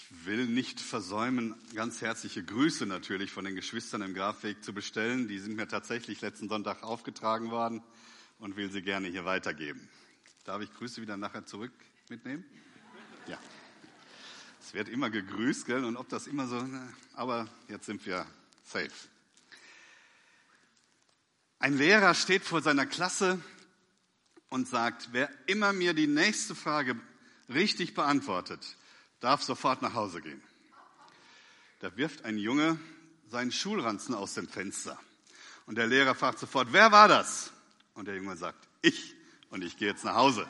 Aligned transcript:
Ich 0.00 0.24
will 0.24 0.46
nicht 0.46 0.80
versäumen, 0.80 1.54
ganz 1.74 2.00
herzliche 2.00 2.42
Grüße 2.42 2.86
natürlich 2.86 3.30
von 3.32 3.44
den 3.44 3.54
Geschwistern 3.54 4.00
im 4.00 4.14
Grafweg 4.14 4.64
zu 4.64 4.72
bestellen. 4.72 5.28
Die 5.28 5.38
sind 5.38 5.56
mir 5.56 5.68
tatsächlich 5.68 6.22
letzten 6.22 6.48
Sonntag 6.48 6.82
aufgetragen 6.82 7.50
worden 7.50 7.82
und 8.38 8.56
will 8.56 8.70
sie 8.72 8.80
gerne 8.80 9.08
hier 9.08 9.26
weitergeben. 9.26 9.90
Darf 10.44 10.62
ich 10.62 10.72
Grüße 10.72 11.02
wieder 11.02 11.18
nachher 11.18 11.44
zurück 11.44 11.72
mitnehmen? 12.08 12.44
Ja. 13.26 13.38
Es 14.62 14.72
wird 14.72 14.88
immer 14.88 15.10
gegrüßt, 15.10 15.66
gell? 15.66 15.84
Und 15.84 15.98
ob 15.98 16.08
das 16.08 16.26
immer 16.26 16.46
so, 16.46 16.66
aber 17.12 17.46
jetzt 17.68 17.84
sind 17.84 18.06
wir 18.06 18.26
safe. 18.64 18.90
Ein 21.58 21.76
Lehrer 21.76 22.14
steht 22.14 22.42
vor 22.42 22.62
seiner 22.62 22.86
Klasse 22.86 23.38
und 24.48 24.66
sagt, 24.66 25.10
wer 25.12 25.28
immer 25.46 25.74
mir 25.74 25.92
die 25.92 26.06
nächste 26.06 26.54
Frage 26.54 26.98
richtig 27.50 27.92
beantwortet, 27.92 28.78
darf 29.20 29.42
sofort 29.42 29.82
nach 29.82 29.94
Hause 29.94 30.20
gehen. 30.20 30.42
Da 31.80 31.96
wirft 31.96 32.24
ein 32.24 32.38
Junge 32.38 32.78
seinen 33.28 33.52
Schulranzen 33.52 34.14
aus 34.14 34.34
dem 34.34 34.48
Fenster. 34.48 34.98
Und 35.66 35.76
der 35.76 35.86
Lehrer 35.86 36.14
fragt 36.14 36.38
sofort, 36.38 36.72
wer 36.72 36.90
war 36.90 37.08
das? 37.08 37.52
Und 37.94 38.06
der 38.06 38.16
Junge 38.16 38.36
sagt, 38.36 38.68
ich. 38.82 39.14
Und 39.50 39.62
ich 39.62 39.76
gehe 39.76 39.88
jetzt 39.88 40.04
nach 40.04 40.14
Hause. 40.14 40.46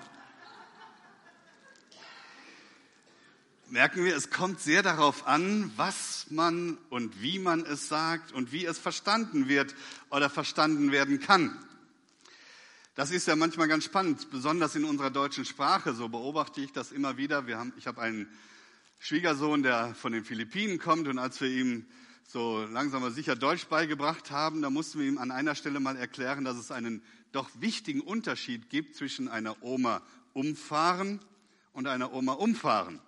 merken 3.71 4.05
wir, 4.05 4.17
es 4.17 4.31
kommt 4.31 4.61
sehr 4.61 4.83
darauf 4.83 5.27
an, 5.27 5.73
was 5.77 6.27
man 6.31 6.77
und 6.91 7.23
wie 7.23 7.39
man 7.39 7.65
es 7.65 7.89
sagt 7.89 8.33
und 8.33 8.53
wie 8.53 8.67
es 8.67 8.79
verstanden 8.79 9.49
wird 9.49 9.75
oder 10.11 10.29
verstanden 10.29 10.93
werden 10.93 11.21
kann. 11.21 11.57
Das 12.97 13.11
ist 13.11 13.29
ja 13.29 13.37
manchmal 13.37 13.69
ganz 13.69 13.85
spannend, 13.85 14.31
besonders 14.31 14.75
in 14.75 14.85
unserer 14.85 15.11
deutschen 15.11 15.45
Sprache. 15.45 15.95
So 15.95 16.09
beobachte 16.09 16.61
ich 16.61 16.73
das 16.73 16.93
immer 16.93 17.17
wieder. 17.17 17.47
Haben, 17.57 17.73
ich 17.79 17.87
habe 17.87 18.01
einen 18.03 18.29
Schwiegersohn, 19.03 19.63
der 19.63 19.95
von 19.95 20.13
den 20.13 20.27
Philippinen 20.27 20.79
kommt 20.79 21.09
und 21.09 21.19
als 21.19 21.41
wir 21.41 21.49
ihm 21.49 21.87
so 22.23 22.63
langsam 22.67 23.03
aber 23.03 23.11
sicher 23.11 23.35
Deutsch 23.35 23.65
beigebracht 23.65 24.31
haben, 24.31 24.61
da 24.61 24.69
mussten 24.69 25.01
wir 25.01 25.09
ihm 25.09 25.17
an 25.17 25.31
einer 25.31 25.55
Stelle 25.55 25.81
mal 25.81 25.97
erklären, 25.97 26.45
dass 26.45 26.59
es 26.59 26.71
einen 26.71 27.03
doch 27.33 27.49
wichtigen 27.59 28.03
Unterschied 28.03 28.69
gibt 28.69 28.95
zwischen 28.95 29.27
einer 29.27 29.63
Oma 29.63 30.03
umfahren 30.35 31.19
und 31.73 31.87
einer 31.87 32.13
Oma 32.13 32.35
umfahren. 32.35 33.01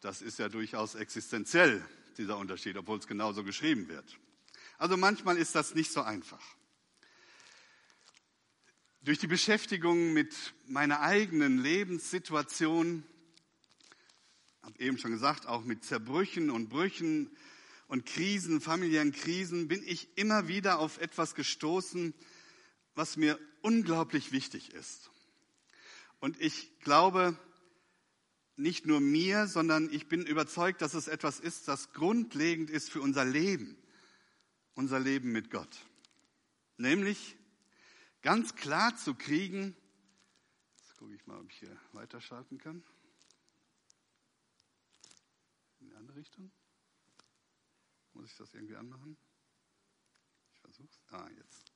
Das 0.00 0.22
ist 0.22 0.38
ja 0.38 0.48
durchaus 0.48 0.94
existenziell, 0.94 1.84
dieser 2.16 2.38
Unterschied, 2.38 2.78
obwohl 2.78 2.98
es 2.98 3.06
genauso 3.06 3.44
geschrieben 3.44 3.86
wird. 3.88 4.18
Also 4.78 4.96
manchmal 4.96 5.36
ist 5.36 5.54
das 5.54 5.74
nicht 5.74 5.92
so 5.92 6.00
einfach. 6.00 6.42
Durch 9.02 9.18
die 9.18 9.26
Beschäftigung 9.26 10.14
mit 10.14 10.34
meiner 10.66 11.02
eigenen 11.02 11.58
Lebenssituation, 11.58 13.04
habe 14.68 14.80
eben 14.80 14.98
schon 14.98 15.12
gesagt, 15.12 15.46
auch 15.46 15.64
mit 15.64 15.82
Zerbrüchen 15.82 16.50
und 16.50 16.68
Brüchen 16.68 17.30
und 17.86 18.04
Krisen, 18.04 18.60
familiären 18.60 19.12
Krisen, 19.12 19.66
bin 19.66 19.82
ich 19.86 20.10
immer 20.18 20.46
wieder 20.46 20.78
auf 20.78 21.00
etwas 21.00 21.34
gestoßen, 21.34 22.12
was 22.94 23.16
mir 23.16 23.38
unglaublich 23.62 24.30
wichtig 24.30 24.74
ist. 24.74 25.10
Und 26.20 26.38
ich 26.38 26.78
glaube, 26.80 27.34
nicht 28.56 28.84
nur 28.84 29.00
mir, 29.00 29.46
sondern 29.46 29.90
ich 29.90 30.06
bin 30.06 30.26
überzeugt, 30.26 30.82
dass 30.82 30.92
es 30.92 31.08
etwas 31.08 31.40
ist, 31.40 31.66
das 31.66 31.94
grundlegend 31.94 32.68
ist 32.68 32.90
für 32.90 33.00
unser 33.00 33.24
Leben, 33.24 33.74
unser 34.74 35.00
Leben 35.00 35.32
mit 35.32 35.50
Gott. 35.50 35.86
Nämlich 36.76 37.38
ganz 38.20 38.54
klar 38.54 38.94
zu 38.96 39.14
kriegen, 39.14 39.74
jetzt 40.76 40.94
gucke 40.98 41.14
ich 41.14 41.26
mal, 41.26 41.38
ob 41.38 41.50
ich 41.50 41.56
hier 41.56 41.74
weiterschalten 41.92 42.58
kann. 42.58 42.84
In 45.80 45.90
die 45.90 45.94
andere 45.94 46.07
Richtung. 46.18 46.50
Muss 48.12 48.26
ich 48.26 48.36
das 48.36 48.52
irgendwie 48.52 48.76
anmachen? 48.76 49.16
Ich 50.52 50.60
versuche 50.60 50.88
es. 50.90 51.12
Ah, 51.12 51.28
jetzt. 51.36 51.72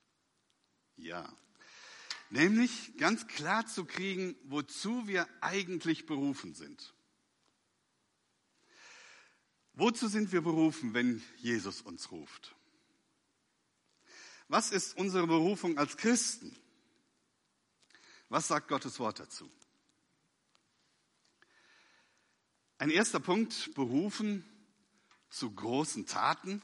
Ja. 0.96 1.36
Nämlich 2.30 2.96
ganz 2.96 3.26
klar 3.28 3.66
zu 3.66 3.84
kriegen, 3.84 4.36
wozu 4.44 5.06
wir 5.06 5.28
eigentlich 5.42 6.06
berufen 6.06 6.54
sind. 6.54 6.92
Wozu 9.74 10.08
sind 10.08 10.32
wir 10.32 10.42
berufen, 10.42 10.92
wenn 10.92 11.22
Jesus 11.36 11.80
uns 11.80 12.10
ruft? 12.10 12.54
Was 14.48 14.70
ist 14.70 14.96
unsere 14.96 15.26
Berufung 15.26 15.78
als 15.78 15.96
Christen? 15.96 16.54
Was 18.28 18.48
sagt 18.48 18.68
Gottes 18.68 18.98
Wort 18.98 19.20
dazu? 19.20 19.50
Ein 22.82 22.90
erster 22.90 23.20
Punkt, 23.20 23.76
berufen 23.76 24.44
zu 25.30 25.52
großen 25.52 26.04
Taten. 26.04 26.60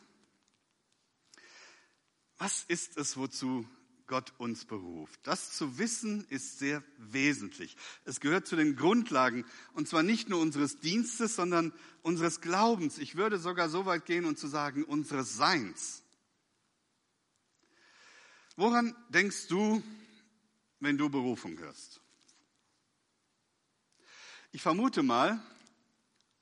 Was 2.38 2.64
ist 2.64 2.96
es, 2.96 3.16
wozu 3.16 3.64
Gott 4.08 4.32
uns 4.38 4.64
beruft. 4.64 5.20
Das 5.22 5.52
zu 5.52 5.78
wissen 5.78 6.26
ist 6.28 6.58
sehr 6.58 6.82
wesentlich. 6.96 7.76
Es 8.04 8.18
gehört 8.18 8.48
zu 8.48 8.56
den 8.56 8.74
Grundlagen, 8.74 9.44
und 9.74 9.86
zwar 9.86 10.02
nicht 10.02 10.28
nur 10.28 10.40
unseres 10.40 10.80
Dienstes, 10.80 11.36
sondern 11.36 11.72
unseres 12.02 12.40
Glaubens. 12.40 12.98
Ich 12.98 13.14
würde 13.14 13.38
sogar 13.38 13.68
so 13.68 13.86
weit 13.86 14.04
gehen 14.04 14.24
und 14.24 14.40
zu 14.40 14.48
sagen, 14.48 14.82
unseres 14.82 15.36
Seins. 15.36 16.02
Woran 18.56 18.96
denkst 19.10 19.46
du, 19.46 19.84
wenn 20.80 20.98
du 20.98 21.10
Berufung 21.10 21.56
hörst? 21.58 22.00
Ich 24.50 24.62
vermute 24.62 25.04
mal, 25.04 25.40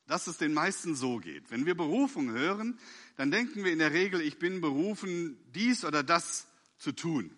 dass 0.07 0.27
es 0.27 0.39
den 0.39 0.55
meisten 0.55 0.95
so 0.95 1.19
geht. 1.19 1.51
Wenn 1.51 1.67
wir 1.67 1.77
Berufung 1.77 2.31
hören, 2.31 2.79
dann 3.17 3.31
denken 3.31 3.65
wir 3.65 3.73
in 3.73 3.79
der 3.79 3.93
Regel, 3.93 4.21
ich 4.21 4.39
bin 4.39 4.61
berufen, 4.61 5.39
dies 5.55 5.85
oder 5.85 6.03
das 6.03 6.47
zu 6.79 6.93
tun 6.93 7.31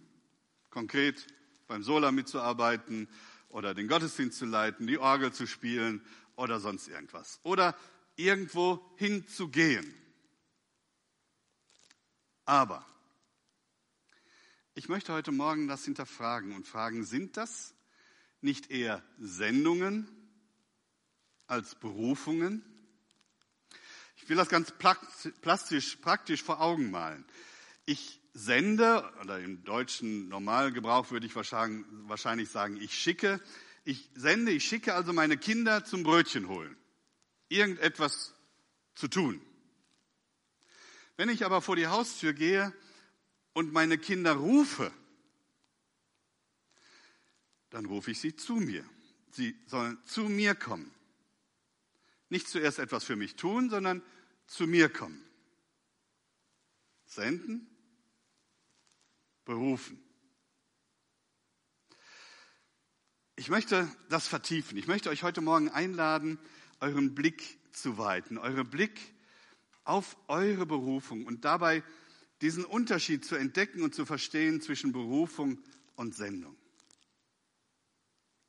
konkret 0.71 1.27
beim 1.67 1.83
Sola 1.83 2.13
mitzuarbeiten 2.13 3.09
oder 3.49 3.75
den 3.75 3.89
Gottesdienst 3.89 4.39
zu 4.39 4.47
leiten, 4.47 4.87
die 4.87 4.99
Orgel 4.99 5.33
zu 5.33 5.47
spielen 5.47 6.05
oder 6.37 6.61
sonst 6.61 6.89
irgendwas. 6.89 7.41
Oder 7.43 7.77
irgendwo 8.17 8.85
hinzugehen. 8.97 9.93
Aber 12.45 12.87
ich 14.75 14.89
möchte 14.89 15.13
heute 15.13 15.33
Morgen 15.33 15.69
das 15.69 15.85
hinterfragen 15.85 16.55
und 16.55 16.67
fragen, 16.67 17.05
sind 17.05 17.37
das 17.37 17.75
nicht 18.41 18.71
eher 18.71 19.03
Sendungen 19.19 20.09
als 21.49 21.75
Berufungen? 21.75 22.63
Ich 24.17 24.29
will 24.29 24.37
das 24.37 24.49
ganz 24.49 24.73
plastisch, 25.41 25.97
praktisch 25.97 26.43
vor 26.43 26.61
Augen 26.61 26.91
malen. 26.91 27.25
Ich 27.87 28.21
sende, 28.35 29.11
oder 29.23 29.41
im 29.41 29.65
deutschen 29.65 30.29
Normalgebrauch 30.29 31.11
würde 31.11 31.27
ich 31.27 31.35
wahrscheinlich 31.35 32.51
sagen, 32.51 32.77
ich 32.81 32.95
schicke. 32.95 33.41
Ich 33.85 34.11
sende, 34.15 34.53
ich 34.53 34.65
schicke 34.65 34.95
also 34.95 35.13
meine 35.13 35.39
Kinder 35.39 35.85
zum 35.85 36.03
Brötchen 36.03 36.49
holen. 36.49 36.77
Irgendetwas 37.49 38.35
zu 38.95 39.09
tun. 39.09 39.41
Wenn 41.17 41.31
ich 41.31 41.45
aber 41.45 41.63
vor 41.63 41.75
die 41.75 41.87
Haustür 41.87 42.33
gehe 42.35 42.73
und 43.55 43.73
meine 43.73 43.97
Kinder 43.97 44.35
rufe, 44.35 44.93
dann 47.71 47.87
rufe 47.87 48.11
ich 48.11 48.21
sie 48.21 48.37
zu 48.37 48.57
mir. 48.57 48.85
Sie 49.31 49.57
sollen 49.67 49.99
zu 50.05 50.23
mir 50.25 50.55
kommen. 50.55 50.93
Nicht 52.29 52.49
zuerst 52.49 52.79
etwas 52.79 53.05
für 53.05 53.17
mich 53.17 53.37
tun, 53.37 53.71
sondern 53.71 54.03
zu 54.47 54.67
mir 54.67 54.89
kommen. 54.89 55.25
Senden 57.05 57.67
berufen. 59.45 60.03
Ich 63.37 63.49
möchte 63.49 63.89
das 64.09 64.29
vertiefen. 64.29 64.77
Ich 64.77 64.89
möchte 64.89 65.11
euch 65.11 65.23
heute 65.23 65.41
Morgen 65.41 65.69
einladen, 65.69 66.39
euren 66.81 67.15
Blick 67.15 67.59
zu 67.73 67.97
weiten, 67.97 68.37
euren 68.37 68.69
Blick 68.69 69.01
auf 69.85 70.17
eure 70.29 70.67
Berufung 70.67 71.25
und 71.25 71.45
dabei 71.45 71.83
diesen 72.43 72.65
Unterschied 72.65 73.25
zu 73.25 73.37
entdecken 73.37 73.83
und 73.83 73.95
zu 73.95 74.05
verstehen 74.05 74.61
zwischen 74.61 74.93
Berufung 74.93 75.63
und 75.97 76.15
Sendung. 76.15 76.57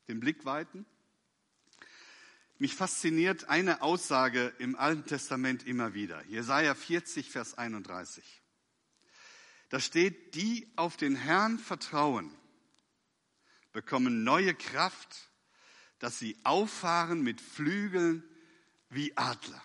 Den 0.08 0.20
Blick 0.20 0.44
weiten. 0.44 0.86
Mich 2.62 2.76
fasziniert 2.76 3.46
eine 3.46 3.82
Aussage 3.82 4.54
im 4.60 4.76
Alten 4.76 5.06
Testament 5.06 5.66
immer 5.66 5.94
wieder. 5.94 6.22
Jesaja 6.26 6.76
40, 6.76 7.32
Vers 7.32 7.58
31. 7.58 8.44
Da 9.70 9.80
steht, 9.80 10.36
die 10.36 10.70
auf 10.76 10.98
den 10.98 11.16
Herrn 11.16 11.58
vertrauen, 11.58 12.30
bekommen 13.72 14.26
neue 14.26 14.54
Kraft, 14.54 15.30
dass 16.00 16.20
sie 16.20 16.38
auffahren 16.44 17.22
mit 17.22 17.40
Flügeln 17.40 18.26
wie 18.90 19.16
Adler. 19.16 19.64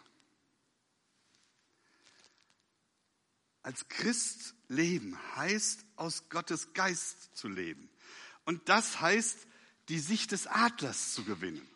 Als 3.64 3.88
Christ 3.88 4.54
leben 4.68 5.18
heißt, 5.34 5.84
aus 5.96 6.28
Gottes 6.28 6.74
Geist 6.74 7.34
zu 7.36 7.48
leben. 7.48 7.90
Und 8.44 8.68
das 8.68 9.00
heißt, 9.00 9.48
die 9.88 9.98
Sicht 9.98 10.30
des 10.30 10.46
Adlers 10.46 11.12
zu 11.12 11.24
gewinnen. 11.24 11.68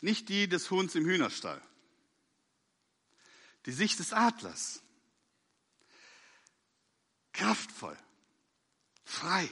Nicht 0.00 0.28
die 0.28 0.48
des 0.48 0.70
Huhns 0.70 0.94
im 0.94 1.04
Hühnerstall. 1.04 1.60
Die 3.66 3.72
Sicht 3.72 3.98
des 3.98 4.12
Adlers. 4.12 4.82
Kraftvoll, 7.32 7.96
frei, 9.04 9.48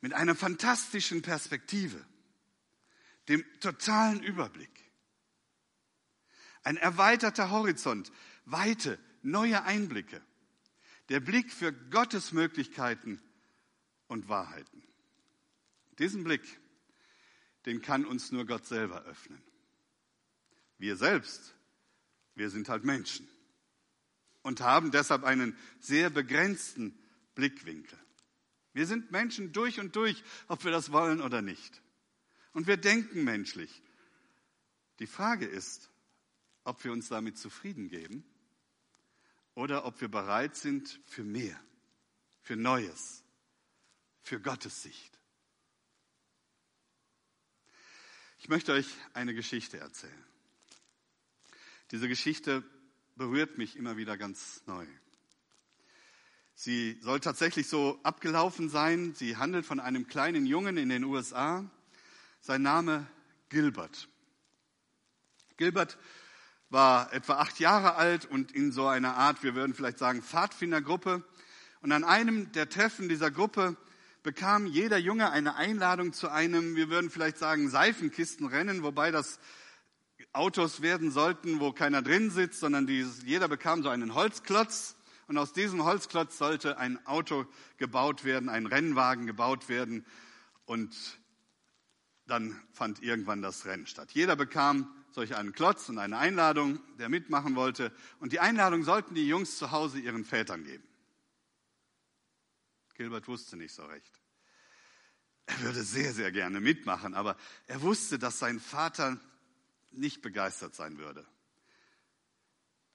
mit 0.00 0.12
einer 0.14 0.34
fantastischen 0.34 1.22
Perspektive, 1.22 2.02
dem 3.28 3.44
totalen 3.60 4.22
Überblick. 4.22 4.70
Ein 6.62 6.76
erweiterter 6.76 7.50
Horizont, 7.50 8.10
weite, 8.46 8.98
neue 9.22 9.64
Einblicke. 9.64 10.22
Der 11.10 11.20
Blick 11.20 11.52
für 11.52 11.72
Gottes 11.72 12.32
Möglichkeiten 12.32 13.20
und 14.08 14.28
Wahrheiten. 14.28 14.82
Diesen 15.98 16.24
Blick, 16.24 16.60
den 17.66 17.80
kann 17.82 18.04
uns 18.04 18.32
nur 18.32 18.46
Gott 18.46 18.66
selber 18.66 19.02
öffnen. 19.04 19.42
Wir 20.78 20.96
selbst, 20.96 21.54
wir 22.34 22.50
sind 22.50 22.68
halt 22.68 22.84
Menschen 22.84 23.28
und 24.42 24.60
haben 24.60 24.90
deshalb 24.90 25.24
einen 25.24 25.56
sehr 25.80 26.10
begrenzten 26.10 26.98
Blickwinkel. 27.34 27.98
Wir 28.72 28.86
sind 28.86 29.12
Menschen 29.12 29.52
durch 29.52 29.80
und 29.80 29.96
durch, 29.96 30.22
ob 30.48 30.64
wir 30.64 30.72
das 30.72 30.92
wollen 30.92 31.20
oder 31.20 31.42
nicht. 31.42 31.80
Und 32.52 32.66
wir 32.66 32.76
denken 32.76 33.24
menschlich. 33.24 33.82
Die 34.98 35.06
Frage 35.06 35.46
ist, 35.46 35.90
ob 36.64 36.82
wir 36.84 36.92
uns 36.92 37.08
damit 37.08 37.38
zufrieden 37.38 37.88
geben 37.88 38.24
oder 39.54 39.84
ob 39.84 40.00
wir 40.00 40.08
bereit 40.08 40.56
sind 40.56 41.00
für 41.06 41.24
mehr, 41.24 41.58
für 42.40 42.56
Neues, 42.56 43.22
für 44.22 44.40
Gottes 44.40 44.82
Sicht. 44.82 45.18
Ich 48.44 48.50
möchte 48.50 48.74
euch 48.74 48.88
eine 49.14 49.32
Geschichte 49.32 49.78
erzählen. 49.78 50.12
Diese 51.92 52.08
Geschichte 52.08 52.62
berührt 53.16 53.56
mich 53.56 53.74
immer 53.74 53.96
wieder 53.96 54.18
ganz 54.18 54.60
neu. 54.66 54.84
Sie 56.54 56.98
soll 57.00 57.20
tatsächlich 57.20 57.68
so 57.68 57.98
abgelaufen 58.02 58.68
sein. 58.68 59.14
Sie 59.14 59.38
handelt 59.38 59.64
von 59.64 59.80
einem 59.80 60.08
kleinen 60.08 60.44
Jungen 60.44 60.76
in 60.76 60.90
den 60.90 61.04
USA. 61.04 61.64
Sein 62.42 62.60
Name 62.60 63.06
Gilbert. 63.48 64.08
Gilbert 65.56 65.96
war 66.68 67.14
etwa 67.14 67.38
acht 67.38 67.58
Jahre 67.60 67.94
alt 67.94 68.26
und 68.26 68.52
in 68.52 68.72
so 68.72 68.86
einer 68.86 69.16
Art, 69.16 69.42
wir 69.42 69.54
würden 69.54 69.72
vielleicht 69.72 69.98
sagen, 69.98 70.22
Pfadfindergruppe. 70.22 71.24
Und 71.80 71.92
an 71.92 72.04
einem 72.04 72.52
der 72.52 72.68
Treffen 72.68 73.08
dieser 73.08 73.30
Gruppe 73.30 73.78
bekam 74.24 74.66
jeder 74.66 74.96
Junge 74.96 75.30
eine 75.30 75.54
Einladung 75.54 76.12
zu 76.12 76.30
einem, 76.30 76.74
wir 76.74 76.88
würden 76.88 77.10
vielleicht 77.10 77.38
sagen, 77.38 77.68
Seifenkistenrennen, 77.68 78.82
wobei 78.82 79.12
das 79.12 79.38
Autos 80.32 80.80
werden 80.80 81.12
sollten, 81.12 81.60
wo 81.60 81.72
keiner 81.72 82.02
drin 82.02 82.30
sitzt, 82.30 82.58
sondern 82.58 82.86
die, 82.86 83.06
jeder 83.24 83.46
bekam 83.48 83.82
so 83.82 83.90
einen 83.90 84.14
Holzklotz. 84.14 84.96
Und 85.28 85.38
aus 85.38 85.52
diesem 85.52 85.84
Holzklotz 85.84 86.38
sollte 86.38 86.78
ein 86.78 87.04
Auto 87.06 87.46
gebaut 87.76 88.24
werden, 88.24 88.48
ein 88.48 88.66
Rennwagen 88.66 89.26
gebaut 89.26 89.68
werden. 89.68 90.04
Und 90.64 90.94
dann 92.26 92.58
fand 92.72 93.02
irgendwann 93.02 93.42
das 93.42 93.66
Rennen 93.66 93.86
statt. 93.86 94.10
Jeder 94.12 94.36
bekam 94.36 94.90
solch 95.10 95.36
einen 95.36 95.52
Klotz 95.52 95.88
und 95.90 95.98
eine 95.98 96.16
Einladung, 96.16 96.80
der 96.98 97.10
mitmachen 97.10 97.56
wollte. 97.56 97.92
Und 98.20 98.32
die 98.32 98.40
Einladung 98.40 98.84
sollten 98.84 99.14
die 99.14 99.28
Jungs 99.28 99.58
zu 99.58 99.70
Hause 99.70 99.98
ihren 99.98 100.24
Vätern 100.24 100.64
geben. 100.64 100.84
Gilbert 102.94 103.28
wusste 103.28 103.56
nicht 103.56 103.74
so 103.74 103.84
recht. 103.84 104.20
Er 105.46 105.60
würde 105.60 105.82
sehr, 105.82 106.12
sehr 106.12 106.32
gerne 106.32 106.60
mitmachen, 106.60 107.14
aber 107.14 107.36
er 107.66 107.82
wusste, 107.82 108.18
dass 108.18 108.38
sein 108.38 108.60
Vater 108.60 109.18
nicht 109.90 110.22
begeistert 110.22 110.74
sein 110.74 110.98
würde. 110.98 111.26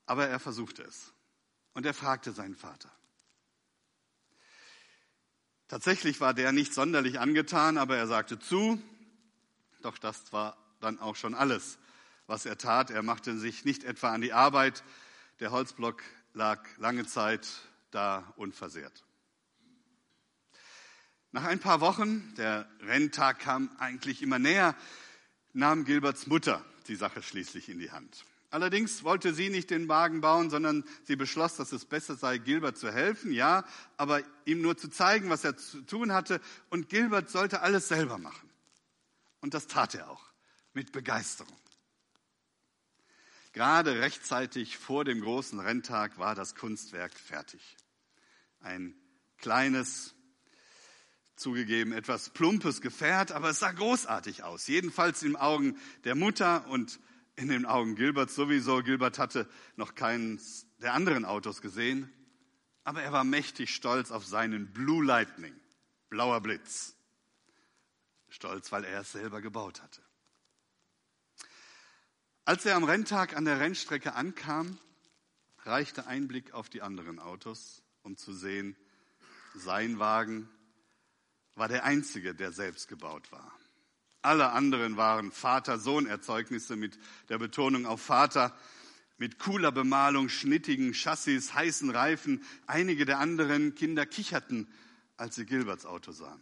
Aber 0.06 0.28
er 0.28 0.40
versuchte 0.40 0.82
es. 0.84 1.14
Und 1.74 1.86
er 1.86 1.94
fragte 1.94 2.32
seinen 2.32 2.56
Vater. 2.56 2.92
Tatsächlich 5.68 6.20
war 6.20 6.34
der 6.34 6.52
nicht 6.52 6.74
sonderlich 6.74 7.20
angetan, 7.20 7.78
aber 7.78 7.96
er 7.96 8.08
sagte 8.08 8.40
zu. 8.40 8.82
Doch 9.82 10.00
das 10.00 10.34
war 10.34 10.58
dann 10.80 11.00
auch 11.00 11.16
schon 11.16 11.36
alles, 11.36 11.78
was 12.26 12.48
er 12.48 12.58
tat. 12.58 12.90
Er 12.90 13.04
machte 13.04 13.38
sich 13.38 13.66
nicht 13.66 13.84
etwa 13.84 14.12
an 14.12 14.22
die 14.22 14.34
Arbeit. 14.34 14.84
Der 15.40 15.52
Holzblock 15.52 16.02
lag 16.34 16.66
lange 16.78 17.06
Zeit 17.06 17.48
da 17.92 18.34
unversehrt. 18.36 19.04
Nach 21.32 21.44
ein 21.44 21.60
paar 21.60 21.80
Wochen, 21.80 22.34
der 22.38 22.68
Renntag 22.82 23.40
kam 23.40 23.70
eigentlich 23.78 24.22
immer 24.22 24.40
näher, 24.40 24.76
nahm 25.54 25.86
Gilberts 25.86 26.28
Mutter 26.28 26.66
die 26.88 26.96
Sache 26.96 27.22
schließlich 27.22 27.70
in 27.70 27.80
die 27.80 27.92
Hand. 27.92 28.26
Allerdings 28.52 29.04
wollte 29.04 29.32
sie 29.34 29.50
nicht 29.50 29.70
den 29.70 29.88
Wagen 29.88 30.22
bauen, 30.22 30.50
sondern 30.50 30.84
sie 31.04 31.16
beschloss, 31.16 31.56
dass 31.56 31.72
es 31.72 31.86
besser 31.86 32.16
sei, 32.16 32.40
Gilbert 32.40 32.78
zu 32.78 32.92
helfen, 32.92 33.32
ja, 33.32 33.64
aber 33.96 34.24
ihm 34.46 34.62
nur 34.62 34.76
zu 34.76 34.90
zeigen, 34.90 35.30
was 35.30 35.44
er 35.44 35.56
zu 35.56 35.82
tun 35.82 36.14
hatte. 36.14 36.42
Und 36.72 36.90
Gilbert 36.90 37.30
sollte 37.30 37.62
alles 37.62 37.88
selber 37.88 38.18
machen. 38.18 38.50
Und 39.40 39.54
das 39.54 39.68
tat 39.68 39.94
er 39.94 40.10
auch 40.10 40.26
mit 40.74 40.92
Begeisterung. 40.92 41.56
Gerade 43.54 44.00
rechtzeitig 44.00 44.78
vor 44.78 45.06
dem 45.06 45.22
großen 45.22 45.60
Renntag 45.60 46.18
war 46.18 46.34
das 46.34 46.56
Kunstwerk 46.56 47.14
fertig. 47.14 47.78
Ein 48.62 48.96
kleines, 49.38 50.16
zugegeben 51.40 51.94
etwas 51.94 52.30
plumpes 52.30 52.82
Gefährt, 52.82 53.32
aber 53.32 53.50
es 53.50 53.60
sah 53.60 53.72
großartig 53.72 54.44
aus. 54.44 54.68
Jedenfalls 54.68 55.24
in 55.24 55.30
den 55.30 55.36
Augen 55.38 55.80
der 56.04 56.16
Mutter 56.16 56.68
und 56.68 57.00
in 57.36 57.48
den 57.48 57.66
Augen 57.66 57.96
Gilberts 57.96 58.36
sowieso. 58.36 58.84
Gilbert 58.84 59.18
hatte 59.18 59.48
noch 59.78 59.96
keines 59.96 60.68
der 60.82 60.94
anderen 60.94 61.24
Autos 61.24 61.62
gesehen, 61.62 62.12
aber 62.84 63.02
er 63.02 63.14
war 63.14 63.24
mächtig 63.24 63.74
stolz 63.74 64.12
auf 64.12 64.26
seinen 64.26 64.74
Blue 64.74 65.04
Lightning, 65.04 65.56
blauer 66.10 66.42
Blitz. 66.42 66.96
Stolz, 68.28 68.72
weil 68.72 68.84
er 68.84 69.02
es 69.02 69.14
selber 69.14 69.42
gebaut 69.42 69.82
hatte. 69.82 70.02
Als 72.46 72.66
er 72.66 72.76
am 72.76 72.84
Renntag 72.84 73.36
an 73.36 73.46
der 73.46 73.60
Rennstrecke 73.60 74.14
ankam, 74.14 74.78
reichte 75.64 76.08
ein 76.08 76.28
Blick 76.28 76.54
auf 76.54 76.70
die 76.70 76.82
anderen 76.82 77.20
Autos, 77.20 77.82
um 78.04 78.18
zu 78.18 78.34
sehen, 78.34 78.76
sein 79.56 80.00
Wagen 80.00 80.50
war 81.56 81.68
der 81.68 81.84
einzige, 81.84 82.34
der 82.34 82.52
selbst 82.52 82.88
gebaut 82.88 83.32
war. 83.32 83.52
Alle 84.22 84.52
anderen 84.52 84.98
waren 84.98 85.32
Vater-Sohn-Erzeugnisse 85.32 86.76
mit 86.76 87.00
der 87.30 87.38
Betonung 87.38 87.86
auf 87.86 88.02
Vater, 88.02 88.56
mit 89.18 89.40
cooler 89.40 89.72
Bemalung, 89.72 90.30
schnittigen 90.30 90.94
Chassis, 90.94 91.54
heißen 91.54 91.90
Reifen. 91.90 92.44
Einige 92.68 93.06
der 93.06 93.20
anderen 93.20 93.76
Kinder 93.76 94.06
kicherten, 94.06 94.68
als 95.18 95.36
sie 95.36 95.46
Gilberts 95.46 95.86
Auto 95.86 96.12
sahen. 96.12 96.42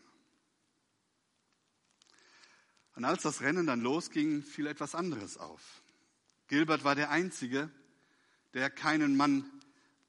Und 2.95 3.05
als 3.05 3.21
das 3.23 3.41
Rennen 3.41 3.67
dann 3.67 3.81
losging, 3.81 4.41
fiel 4.41 4.65
etwas 4.65 4.95
anderes 4.95 5.37
auf. 5.37 5.61
Gilbert 6.47 6.83
war 6.83 6.95
der 6.95 7.11
Einzige, 7.11 7.69
der 8.53 8.71
keinen 8.71 9.15
Mann 9.15 9.45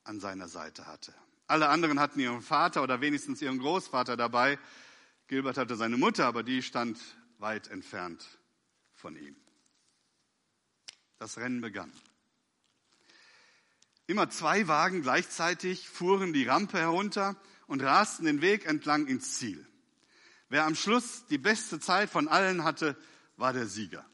an 0.05 0.21
seiner 0.21 0.49
Seite 0.49 0.87
hatte. 0.87 1.13
Alle 1.47 1.69
anderen 1.69 2.01
hatten 2.01 2.21
ihren 2.21 2.41
Vater 2.41 2.83
oder 2.83 3.01
wenigstens 3.01 3.43
ihren 3.43 3.59
Großvater 3.59 4.17
dabei, 4.17 4.59
Gilbert 5.29 5.59
hatte 5.59 5.77
seine 5.77 5.99
Mutter, 5.99 6.27
aber 6.27 6.43
die 6.43 6.63
stand 6.63 6.99
weit 7.39 7.69
entfernt 7.69 8.27
von 8.95 9.15
ihm. 9.15 9.37
Das 11.19 11.37
Rennen 11.37 11.61
begann. 11.61 11.93
Immer 14.07 14.31
zwei 14.31 14.69
Wagen 14.69 15.03
gleichzeitig 15.03 15.87
fuhren 15.87 16.33
die 16.33 16.45
Rampe 16.45 16.79
herunter 16.79 17.37
und 17.67 17.83
rasten 17.83 18.25
den 18.25 18.41
Weg 18.41 18.65
entlang 18.65 19.07
ins 19.07 19.35
Ziel. 19.39 19.67
Wer 20.49 20.65
am 20.65 20.75
Schluss 20.75 21.27
die 21.27 21.37
beste 21.37 21.79
Zeit 21.79 22.09
von 22.09 22.27
allen 22.27 22.65
hatte, 22.65 22.97
war 23.37 23.53
der 23.53 23.67
Sieger. 23.67 24.09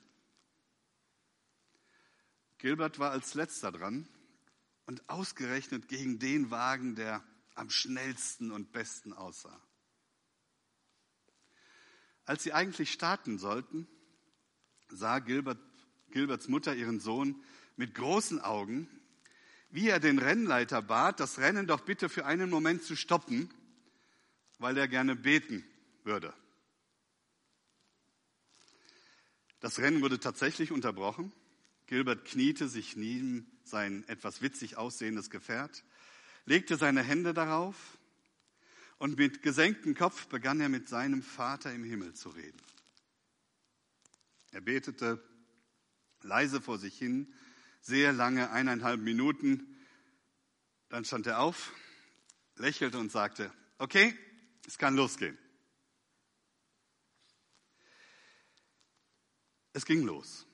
Gilbert 2.58 2.98
war 2.98 3.12
als 3.12 3.34
letzter 3.34 3.70
dran 3.70 4.08
und 4.86 5.08
ausgerechnet 5.08 5.86
gegen 5.86 6.18
den 6.18 6.50
Wagen, 6.50 6.96
der 6.96 7.22
am 7.54 7.70
schnellsten 7.70 8.50
und 8.50 8.72
besten 8.72 9.12
aussah. 9.12 9.62
Als 12.26 12.42
sie 12.42 12.52
eigentlich 12.52 12.92
starten 12.92 13.38
sollten, 13.38 13.86
sah 14.88 15.18
Gilbert, 15.18 15.58
Gilberts 16.10 16.48
Mutter 16.48 16.74
ihren 16.74 17.00
Sohn 17.00 17.42
mit 17.76 17.94
großen 17.94 18.40
Augen, 18.40 18.88
wie 19.70 19.88
er 19.88 20.00
den 20.00 20.18
Rennleiter 20.18 20.82
bat, 20.82 21.20
das 21.20 21.38
Rennen 21.38 21.66
doch 21.66 21.80
bitte 21.80 22.08
für 22.08 22.24
einen 22.24 22.48
Moment 22.48 22.84
zu 22.84 22.96
stoppen, 22.96 23.50
weil 24.58 24.78
er 24.78 24.88
gerne 24.88 25.16
beten 25.16 25.64
würde. 26.04 26.32
Das 29.60 29.78
Rennen 29.78 30.02
wurde 30.02 30.20
tatsächlich 30.20 30.72
unterbrochen. 30.72 31.32
Gilbert 31.86 32.24
kniete 32.24 32.68
sich 32.68 32.96
neben 32.96 33.50
sein 33.64 34.04
etwas 34.08 34.42
witzig 34.42 34.76
aussehendes 34.76 35.30
Gefährt, 35.30 35.84
legte 36.44 36.76
seine 36.76 37.02
Hände 37.02 37.34
darauf 37.34 37.93
und 38.98 39.18
mit 39.18 39.42
gesenktem 39.42 39.94
Kopf 39.94 40.26
begann 40.28 40.60
er 40.60 40.68
mit 40.68 40.88
seinem 40.88 41.22
Vater 41.22 41.72
im 41.72 41.84
Himmel 41.84 42.14
zu 42.14 42.30
reden. 42.30 42.60
Er 44.52 44.60
betete 44.60 45.22
leise 46.22 46.60
vor 46.60 46.78
sich 46.78 46.96
hin, 46.96 47.32
sehr 47.80 48.12
lange, 48.12 48.50
eineinhalb 48.50 49.00
Minuten. 49.00 49.76
Dann 50.88 51.04
stand 51.04 51.26
er 51.26 51.40
auf, 51.40 51.72
lächelte 52.56 52.98
und 52.98 53.12
sagte, 53.12 53.52
okay, 53.78 54.16
es 54.66 54.78
kann 54.78 54.94
losgehen. 54.94 55.36
Es 59.72 59.84
ging 59.84 60.02
los. 60.02 60.46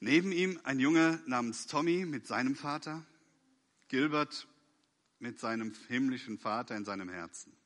Neben 0.00 0.32
ihm 0.32 0.58
ein 0.64 0.80
Junge 0.80 1.22
namens 1.26 1.66
Tommy 1.66 2.06
mit 2.06 2.26
seinem 2.26 2.56
Vater, 2.56 3.06
Gilbert 3.88 4.48
mit 5.22 5.38
seinem 5.38 5.72
himmlischen 5.88 6.36
Vater 6.36 6.76
in 6.76 6.84
seinem 6.84 7.08
Herzen. 7.08 7.56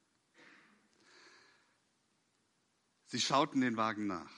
Sie 3.07 3.21
schauten 3.21 3.63
den 3.63 3.77
Wagen 3.77 4.07
nach. 4.07 4.31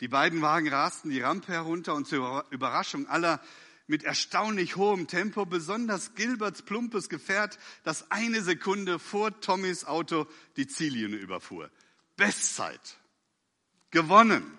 Die 0.00 0.08
beiden 0.08 0.42
Wagen 0.42 0.68
rasten 0.68 1.10
die 1.10 1.20
Rampe 1.20 1.52
herunter 1.52 1.94
und 1.94 2.06
zur 2.06 2.46
Überraschung 2.50 3.06
aller 3.08 3.42
mit 3.86 4.04
erstaunlich 4.04 4.76
hohem 4.76 5.06
Tempo, 5.06 5.46
besonders 5.46 6.14
Gilberts 6.14 6.60
plumpes 6.60 7.08
Gefährt, 7.08 7.58
das 7.84 8.10
eine 8.10 8.42
Sekunde 8.42 8.98
vor 8.98 9.40
Tommys 9.40 9.86
Auto 9.86 10.26
die 10.56 10.66
Ziellinie 10.66 11.18
überfuhr. 11.18 11.70
Bestzeit. 12.16 12.98
Gewonnen. 13.90 14.58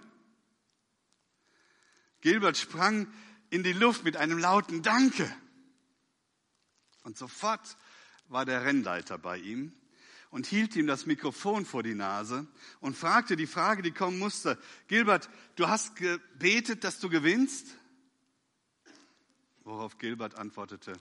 Gilbert 2.21 2.57
sprang 2.57 3.07
in 3.51 3.61
die 3.61 3.73
Luft 3.73 4.03
mit 4.03 4.17
einem 4.17 4.39
lauten 4.39 4.81
Danke. 4.81 5.31
Und 7.09 7.17
sofort 7.17 7.75
war 8.27 8.45
der 8.45 8.65
Rennleiter 8.65 9.17
bei 9.17 9.39
ihm 9.39 9.73
und 10.29 10.45
hielt 10.45 10.75
ihm 10.75 10.85
das 10.85 11.07
Mikrofon 11.07 11.65
vor 11.65 11.81
die 11.81 11.95
Nase 11.95 12.45
und 12.81 12.95
fragte 12.95 13.35
die 13.35 13.47
Frage, 13.47 13.81
die 13.81 13.89
kommen 13.89 14.19
musste. 14.19 14.59
Gilbert, 14.87 15.27
du 15.55 15.67
hast 15.67 15.95
gebetet, 15.95 16.83
dass 16.83 16.99
du 16.99 17.09
gewinnst? 17.09 17.65
Worauf 19.63 19.97
Gilbert 19.97 20.35
antwortete, 20.35 20.93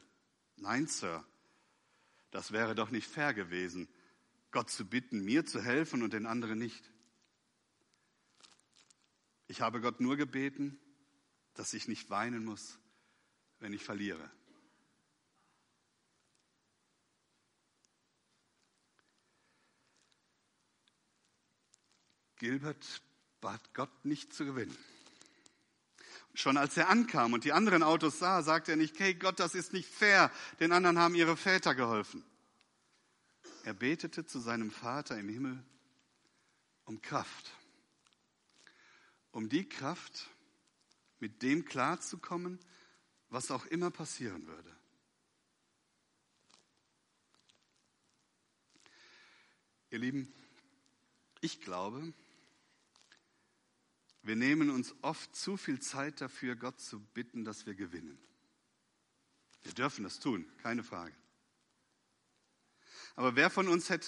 nein, 0.57 0.87
Sir, 0.87 1.23
das 2.31 2.53
wäre 2.53 2.75
doch 2.75 2.91
nicht 2.91 3.07
fair 3.07 3.35
gewesen, 3.35 3.87
Gott 4.51 4.71
zu 4.71 4.87
bitten, 4.87 5.23
mir 5.27 5.45
zu 5.45 5.61
helfen 5.61 6.03
und 6.03 6.15
den 6.15 6.25
anderen 6.25 6.59
nicht. 6.59 6.91
Ich 9.47 9.61
habe 9.61 9.83
Gott 9.83 10.01
nur 10.01 10.17
gebeten, 10.17 10.81
dass 11.53 11.75
ich 11.75 11.87
nicht 11.87 12.09
weinen 12.09 12.47
muss, 12.47 12.79
wenn 13.59 13.75
ich 13.75 13.85
verliere. 13.85 14.31
Gilbert 22.39 23.03
bat 23.41 23.75
Gott 23.75 24.05
nicht 24.05 24.33
zu 24.33 24.45
gewinnen. 24.45 24.77
Schon 26.35 26.57
als 26.57 26.77
er 26.77 26.89
ankam 26.89 27.33
und 27.33 27.45
die 27.45 27.53
anderen 27.53 27.83
Autos 27.83 28.19
sah, 28.19 28.43
sagte 28.43 28.73
er 28.73 28.77
nicht, 28.77 28.99
hey 29.01 29.15
Gott, 29.15 29.41
das 29.41 29.55
ist 29.55 29.73
nicht 29.73 29.89
fair, 29.89 30.31
den 30.61 30.73
anderen 30.73 30.99
haben 30.99 31.15
ihre 31.15 31.37
Väter 31.37 31.75
geholfen. 31.75 32.25
Er 33.65 33.75
betete 33.75 34.25
zu 34.25 34.39
seinem 34.39 34.71
Vater 34.71 35.19
im 35.19 35.29
Himmel 35.29 35.63
um 36.85 37.03
Kraft, 37.03 37.53
um 39.33 39.49
die 39.49 39.69
Kraft, 39.69 40.31
mit 41.19 41.43
dem 41.43 41.65
klarzukommen, 41.65 42.59
was 43.29 43.51
auch 43.51 43.67
immer 43.67 43.91
passieren 43.91 44.47
würde. 44.47 44.77
Ihr 49.91 49.99
Lieben, 49.99 50.33
ich 51.41 51.61
glaube, 51.61 52.13
wir 54.29 54.37
nehmen 54.37 54.69
uns 54.69 54.95
oft 55.01 55.35
zu 55.35 55.57
viel 55.57 55.81
Zeit 55.81 56.21
dafür, 56.21 56.55
Gott 56.55 56.79
zu 56.83 57.01
bitten, 57.01 57.47
dass 57.47 57.65
wir 57.65 57.75
gewinnen. 57.75 58.19
Wir 59.63 59.73
dürfen 59.73 60.05
das 60.05 60.21
tun, 60.21 60.45
keine 60.59 60.85
Frage. 60.85 61.17
Aber 63.17 63.37
wer 63.37 63.49
von 63.49 63.69
uns 63.69 63.89
hat 63.89 64.07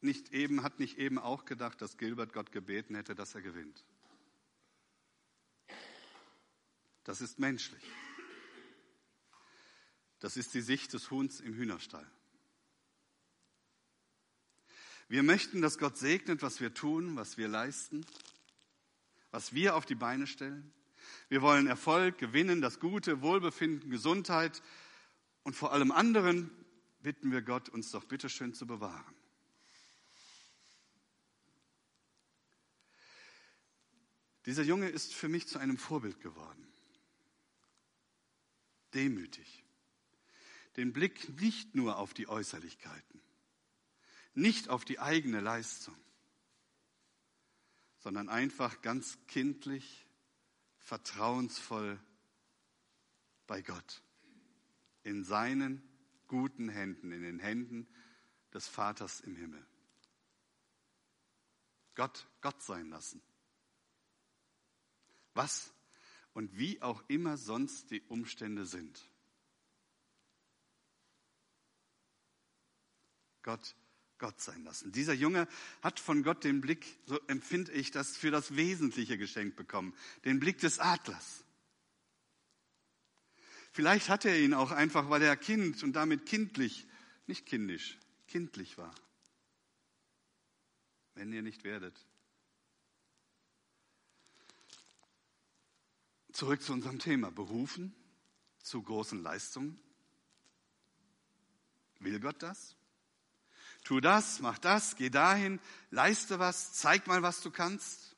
nicht 0.00 0.32
eben, 0.32 0.64
hat 0.64 0.80
nicht 0.80 0.98
eben 0.98 1.20
auch 1.20 1.44
gedacht, 1.44 1.80
dass 1.80 1.98
Gilbert 1.98 2.32
Gott 2.32 2.50
gebeten 2.50 2.96
hätte, 2.96 3.14
dass 3.14 3.36
er 3.36 3.42
gewinnt? 3.42 3.84
Das 7.04 7.20
ist 7.20 7.38
menschlich. 7.38 7.84
Das 10.18 10.36
ist 10.36 10.52
die 10.52 10.62
Sicht 10.62 10.92
des 10.92 11.12
Huhns 11.12 11.38
im 11.38 11.54
Hühnerstall. 11.54 12.10
Wir 15.06 15.22
möchten, 15.22 15.62
dass 15.62 15.78
Gott 15.78 15.96
segnet, 15.96 16.42
was 16.42 16.60
wir 16.60 16.74
tun, 16.74 17.14
was 17.14 17.38
wir 17.38 17.46
leisten, 17.46 18.04
was 19.30 19.52
wir 19.52 19.76
auf 19.76 19.86
die 19.86 19.94
Beine 19.94 20.26
stellen. 20.26 20.72
Wir 21.28 21.42
wollen 21.42 21.66
Erfolg, 21.66 22.18
gewinnen, 22.18 22.60
das 22.60 22.80
Gute, 22.80 23.22
Wohlbefinden, 23.22 23.90
Gesundheit 23.90 24.62
und 25.42 25.54
vor 25.54 25.72
allem 25.72 25.92
anderen 25.92 26.50
bitten 27.00 27.30
wir 27.30 27.42
Gott, 27.42 27.68
uns 27.68 27.90
doch 27.90 28.04
bitteschön 28.04 28.54
zu 28.54 28.66
bewahren. 28.66 29.14
Dieser 34.46 34.62
Junge 34.62 34.88
ist 34.88 35.14
für 35.14 35.28
mich 35.28 35.46
zu 35.46 35.58
einem 35.58 35.76
Vorbild 35.76 36.20
geworden. 36.20 36.66
Demütig. 38.94 39.64
Den 40.76 40.92
Blick 40.92 41.38
nicht 41.40 41.74
nur 41.74 41.98
auf 41.98 42.14
die 42.14 42.28
Äußerlichkeiten, 42.28 43.20
nicht 44.34 44.70
auf 44.70 44.84
die 44.84 45.00
eigene 45.00 45.40
Leistung, 45.40 45.96
sondern 47.98 48.28
einfach 48.28 48.80
ganz 48.82 49.18
kindlich, 49.26 50.06
vertrauensvoll 50.78 52.00
bei 53.46 53.62
Gott. 53.62 54.02
In 55.02 55.24
seinen 55.24 55.82
guten 56.26 56.68
Händen, 56.68 57.12
in 57.12 57.22
den 57.22 57.38
Händen 57.38 57.88
des 58.52 58.68
Vaters 58.68 59.20
im 59.20 59.36
Himmel. 59.36 59.64
Gott, 61.94 62.28
Gott 62.40 62.62
sein 62.62 62.90
lassen. 62.90 63.20
Was 65.34 65.74
und 66.32 66.56
wie 66.56 66.80
auch 66.82 67.02
immer 67.08 67.36
sonst 67.36 67.90
die 67.90 68.02
Umstände 68.02 68.66
sind. 68.66 69.10
Gott 73.42 73.74
Gott 74.18 74.40
sein 74.40 74.64
lassen. 74.64 74.92
Dieser 74.92 75.14
Junge 75.14 75.48
hat 75.82 76.00
von 76.00 76.22
Gott 76.22 76.44
den 76.44 76.60
Blick, 76.60 76.98
so 77.06 77.20
empfinde 77.28 77.72
ich 77.72 77.90
das, 77.90 78.16
für 78.16 78.30
das 78.30 78.56
Wesentliche 78.56 79.18
geschenkt 79.18 79.56
bekommen. 79.56 79.94
Den 80.24 80.40
Blick 80.40 80.58
des 80.58 80.78
Adlers. 80.78 81.44
Vielleicht 83.72 84.08
hat 84.08 84.24
er 84.24 84.38
ihn 84.40 84.54
auch 84.54 84.72
einfach, 84.72 85.08
weil 85.08 85.22
er 85.22 85.36
Kind 85.36 85.82
und 85.82 85.92
damit 85.92 86.26
kindlich, 86.26 86.86
nicht 87.26 87.46
kindisch, 87.46 87.98
kindlich 88.26 88.76
war. 88.76 88.94
Wenn 91.14 91.32
ihr 91.32 91.42
nicht 91.42 91.64
werdet. 91.64 91.96
Zurück 96.32 96.62
zu 96.62 96.72
unserem 96.72 96.98
Thema. 96.98 97.30
Berufen 97.30 97.94
zu 98.62 98.82
großen 98.82 99.22
Leistungen. 99.22 99.80
Will 102.00 102.20
Gott 102.20 102.42
das? 102.42 102.77
Tu 103.88 104.02
das, 104.02 104.40
mach 104.40 104.58
das, 104.58 104.96
geh 104.96 105.08
dahin, 105.08 105.58
leiste 105.90 106.38
was, 106.38 106.74
zeig 106.74 107.06
mal, 107.06 107.22
was 107.22 107.40
du 107.40 107.50
kannst. 107.50 108.14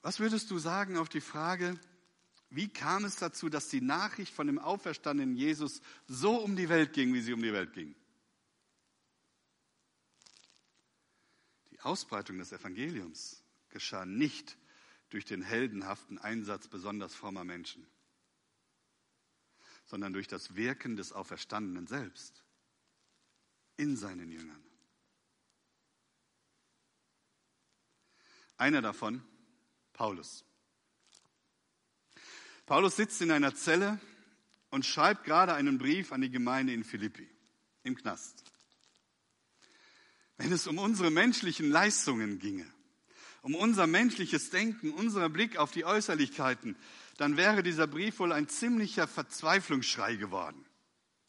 Was 0.00 0.20
würdest 0.20 0.52
du 0.52 0.58
sagen 0.60 0.96
auf 0.96 1.08
die 1.08 1.20
Frage, 1.20 1.76
wie 2.48 2.68
kam 2.68 3.04
es 3.04 3.16
dazu, 3.16 3.48
dass 3.48 3.70
die 3.70 3.80
Nachricht 3.80 4.32
von 4.32 4.46
dem 4.46 4.60
auferstandenen 4.60 5.34
Jesus 5.34 5.80
so 6.06 6.36
um 6.36 6.54
die 6.54 6.68
Welt 6.68 6.92
ging, 6.92 7.12
wie 7.12 7.22
sie 7.22 7.32
um 7.32 7.42
die 7.42 7.52
Welt 7.52 7.72
ging? 7.72 7.96
Die 11.72 11.80
Ausbreitung 11.80 12.38
des 12.38 12.52
Evangeliums 12.52 13.42
geschah 13.70 14.06
nicht 14.06 14.56
durch 15.08 15.24
den 15.24 15.42
heldenhaften 15.42 16.18
Einsatz 16.18 16.68
besonders 16.68 17.16
frommer 17.16 17.42
Menschen 17.42 17.84
sondern 19.84 20.12
durch 20.12 20.28
das 20.28 20.54
Wirken 20.56 20.96
des 20.96 21.12
Auferstandenen 21.12 21.86
selbst 21.86 22.42
in 23.76 23.96
seinen 23.96 24.30
Jüngern. 24.30 24.62
Einer 28.56 28.82
davon, 28.82 29.22
Paulus. 29.92 30.44
Paulus 32.66 32.96
sitzt 32.96 33.20
in 33.20 33.30
einer 33.30 33.54
Zelle 33.54 34.00
und 34.70 34.86
schreibt 34.86 35.24
gerade 35.24 35.54
einen 35.54 35.78
Brief 35.78 36.12
an 36.12 36.20
die 36.20 36.30
Gemeinde 36.30 36.72
in 36.72 36.84
Philippi, 36.84 37.28
im 37.82 37.94
Knast. 37.94 38.44
Wenn 40.36 40.52
es 40.52 40.66
um 40.66 40.78
unsere 40.78 41.10
menschlichen 41.10 41.70
Leistungen 41.70 42.38
ginge, 42.38 42.66
um 43.42 43.54
unser 43.54 43.86
menschliches 43.86 44.50
Denken, 44.50 44.92
unser 44.92 45.28
Blick 45.28 45.58
auf 45.58 45.70
die 45.70 45.84
Äußerlichkeiten, 45.84 46.76
dann 47.16 47.36
wäre 47.36 47.62
dieser 47.62 47.86
Brief 47.86 48.18
wohl 48.18 48.32
ein 48.32 48.48
ziemlicher 48.48 49.06
Verzweiflungsschrei 49.06 50.16
geworden. 50.16 50.64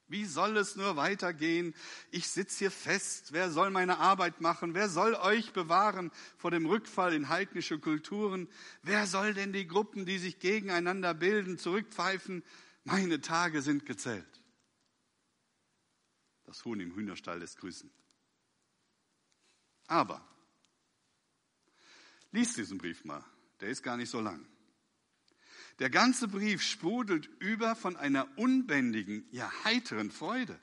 Wie 0.07 0.25
soll 0.25 0.57
es 0.57 0.75
nur 0.75 0.97
weitergehen? 0.97 1.73
Ich 2.11 2.27
sitze 2.27 2.59
hier 2.59 2.71
fest. 2.71 3.33
Wer 3.33 3.49
soll 3.49 3.71
meine 3.71 3.97
Arbeit 3.97 4.39
machen? 4.39 4.75
Wer 4.75 4.87
soll 4.87 5.15
euch 5.15 5.51
bewahren 5.51 6.11
vor 6.37 6.51
dem 6.51 6.67
Rückfall 6.67 7.13
in 7.13 7.29
heidnische 7.29 7.79
Kulturen? 7.79 8.47
Wer 8.83 9.07
soll 9.07 9.33
denn 9.33 9.51
die 9.51 9.65
Gruppen, 9.67 10.05
die 10.05 10.19
sich 10.19 10.39
gegeneinander 10.39 11.15
bilden, 11.15 11.57
zurückpfeifen? 11.57 12.43
Meine 12.83 13.19
Tage 13.19 13.63
sind 13.63 13.87
gezählt. 13.87 14.41
Das 16.43 16.63
Huhn 16.65 16.79
im 16.79 16.93
Hühnerstall 16.93 17.39
lässt 17.39 17.57
grüßen. 17.57 17.89
Aber, 19.87 20.23
lies 22.31 22.53
diesen 22.53 22.77
Brief 22.77 23.03
mal. 23.05 23.23
Der 23.59 23.69
ist 23.69 23.81
gar 23.81 23.97
nicht 23.97 24.09
so 24.09 24.19
lang. 24.19 24.45
Der 25.79 25.89
ganze 25.89 26.27
Brief 26.27 26.61
sprudelt 26.61 27.25
über 27.39 27.75
von 27.75 27.97
einer 27.97 28.27
unbändigen, 28.37 29.27
ja 29.31 29.51
heiteren 29.65 30.09
Freude. 30.09 30.57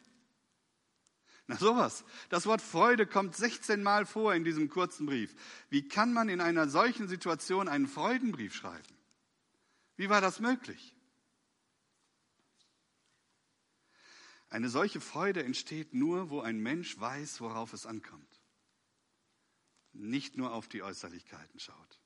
Na 1.47 1.57
sowas. 1.57 2.05
Das 2.31 2.47
Wort 2.47 2.63
Freude 2.63 3.07
kommt 3.07 3.37
16 3.37 3.83
Mal 3.83 4.07
vor 4.07 4.35
in 4.35 4.45
diesem 4.45 4.71
kurzen 4.71 5.07
Brief. 5.07 5.35
Wie 5.69 5.87
kann 5.87 6.15
man 6.15 6.31
in 6.31 6.41
einer 6.41 6.69
solchen 6.69 7.09
Situation 7.09 7.69
einen 7.69 7.89
Freudenbrief 7.89 8.55
schreiben? 8.55 8.97
Wie 9.97 10.09
war 10.09 10.23
das 10.23 10.41
möglich? 10.41 10.97
Eine 14.49 14.71
solche 14.71 15.01
Freude 15.01 15.43
entsteht 15.43 15.93
nur, 15.93 16.31
wo 16.31 16.41
ein 16.41 16.59
Mensch 16.59 16.99
weiß, 16.99 17.41
worauf 17.41 17.73
es 17.73 17.87
ankommt. 17.87 18.41
Nicht 19.93 20.39
nur 20.39 20.53
auf 20.53 20.69
die 20.69 20.83
Äußerlichkeiten 20.83 21.59
schaut 21.59 22.02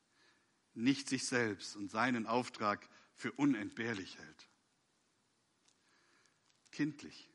nicht 0.76 1.08
sich 1.08 1.26
selbst 1.26 1.76
und 1.76 1.90
seinen 1.90 2.26
Auftrag 2.26 2.88
für 3.14 3.32
unentbehrlich 3.32 4.18
hält. 4.18 4.48
Kindlich, 6.70 7.28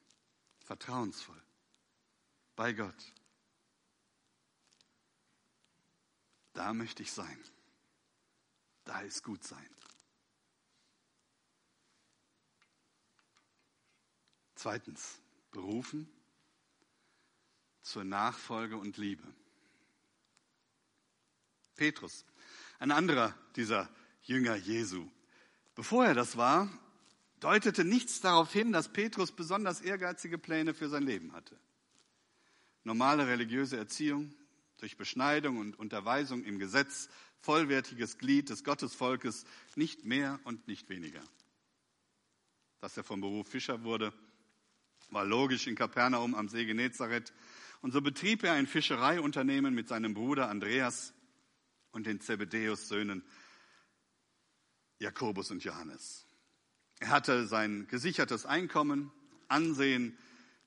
vertrauensvoll, 0.60 1.42
bei 2.56 2.74
Gott. 2.74 3.14
Da 6.54 6.74
möchte 6.74 7.02
ich 7.02 7.12
sein. 7.12 7.44
Da 8.84 9.02
ist 9.02 9.24
gut 9.24 9.44
sein. 9.44 9.70
Zweitens, 14.56 15.20
berufen 15.50 16.08
zur 17.82 18.04
Nachfolge 18.04 18.78
und 18.78 18.98
Liebe. 18.98 19.34
Petrus 21.76 22.26
ein 22.82 22.90
anderer 22.90 23.36
dieser 23.56 23.88
Jünger 24.24 24.56
Jesu. 24.56 25.08
Bevor 25.76 26.04
er 26.04 26.16
das 26.16 26.36
war, 26.36 26.68
deutete 27.40 27.86
nichts 27.86 28.22
darauf 28.22 28.52
hin, 28.52 28.72
dass 28.72 28.92
Petrus 28.92 29.32
besonders 29.32 29.82
ehrgeizige 29.82 30.40
Pläne 30.40 30.74
für 30.74 30.90
sein 30.90 31.04
Leben 31.04 31.32
hatte. 31.34 31.56
Normale 32.84 33.28
religiöse 33.28 33.78
Erziehung 33.78 34.34
durch 34.78 34.98
Beschneidung 34.98 35.58
und 35.58 35.78
Unterweisung 35.78 36.44
im 36.44 36.58
Gesetz, 36.58 37.08
vollwertiges 37.42 38.18
Glied 38.18 38.50
des 38.50 38.64
Gottesvolkes, 38.64 39.46
nicht 39.76 40.04
mehr 40.04 40.40
und 40.44 40.68
nicht 40.68 40.90
weniger. 40.90 41.22
Dass 42.80 42.98
er 42.98 43.04
vom 43.04 43.22
Beruf 43.22 43.48
Fischer 43.48 43.84
wurde, 43.84 44.12
war 45.12 45.24
logisch 45.24 45.68
in 45.68 45.76
Kapernaum 45.76 46.34
am 46.34 46.50
See 46.50 46.66
Genezareth. 46.66 47.32
Und 47.82 47.92
so 47.92 48.02
betrieb 48.02 48.44
er 48.44 48.54
ein 48.54 48.66
Fischereiunternehmen 48.66 49.76
mit 49.76 49.88
seinem 49.88 50.16
Bruder 50.16 50.50
Andreas 50.50 51.14
und 51.92 52.06
den 52.06 52.22
Zebedäus-Söhnen 52.22 53.24
Jakobus 55.00 55.52
und 55.52 55.64
Johannes. 55.64 56.26
Er 57.00 57.10
hatte 57.10 57.48
sein 57.48 57.88
gesichertes 57.88 58.46
Einkommen, 58.46 59.12
Ansehen 59.48 60.18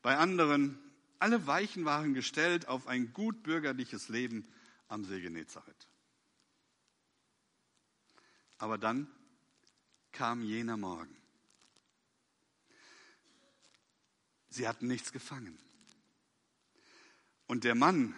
bei 0.03 0.17
anderen. 0.17 0.79
Alle 1.19 1.47
Weichen 1.47 1.85
waren 1.85 2.13
gestellt 2.13 2.69
auf 2.69 2.87
ein 2.89 3.13
gut 3.13 3.43
bürgerliches 3.43 4.09
Leben 4.09 4.47
am 4.89 5.05
See 5.05 5.21
Genezareth. 5.21 5.89
Aber 8.59 8.77
dann 8.77 9.09
kam 10.13 10.43
jener 10.43 10.77
Morgen. 10.77 11.17
Sie 14.49 14.69
hatten 14.69 14.87
nichts 14.87 15.13
gefangen. 15.13 15.59
Und 17.47 17.65
der 17.65 17.75
Mann, 17.75 18.15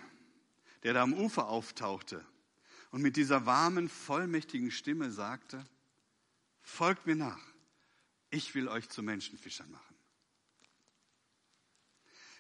der 0.82 0.94
da 0.94 1.02
am 1.02 1.14
Ufer 1.14 1.48
auftauchte, 1.48 2.24
und 2.96 3.02
mit 3.02 3.16
dieser 3.16 3.44
warmen, 3.44 3.90
vollmächtigen 3.90 4.70
Stimme 4.70 5.10
sagte, 5.10 5.62
folgt 6.62 7.06
mir 7.06 7.14
nach, 7.14 7.42
ich 8.30 8.54
will 8.54 8.68
euch 8.68 8.88
zu 8.88 9.02
Menschenfischern 9.02 9.70
machen. 9.70 9.94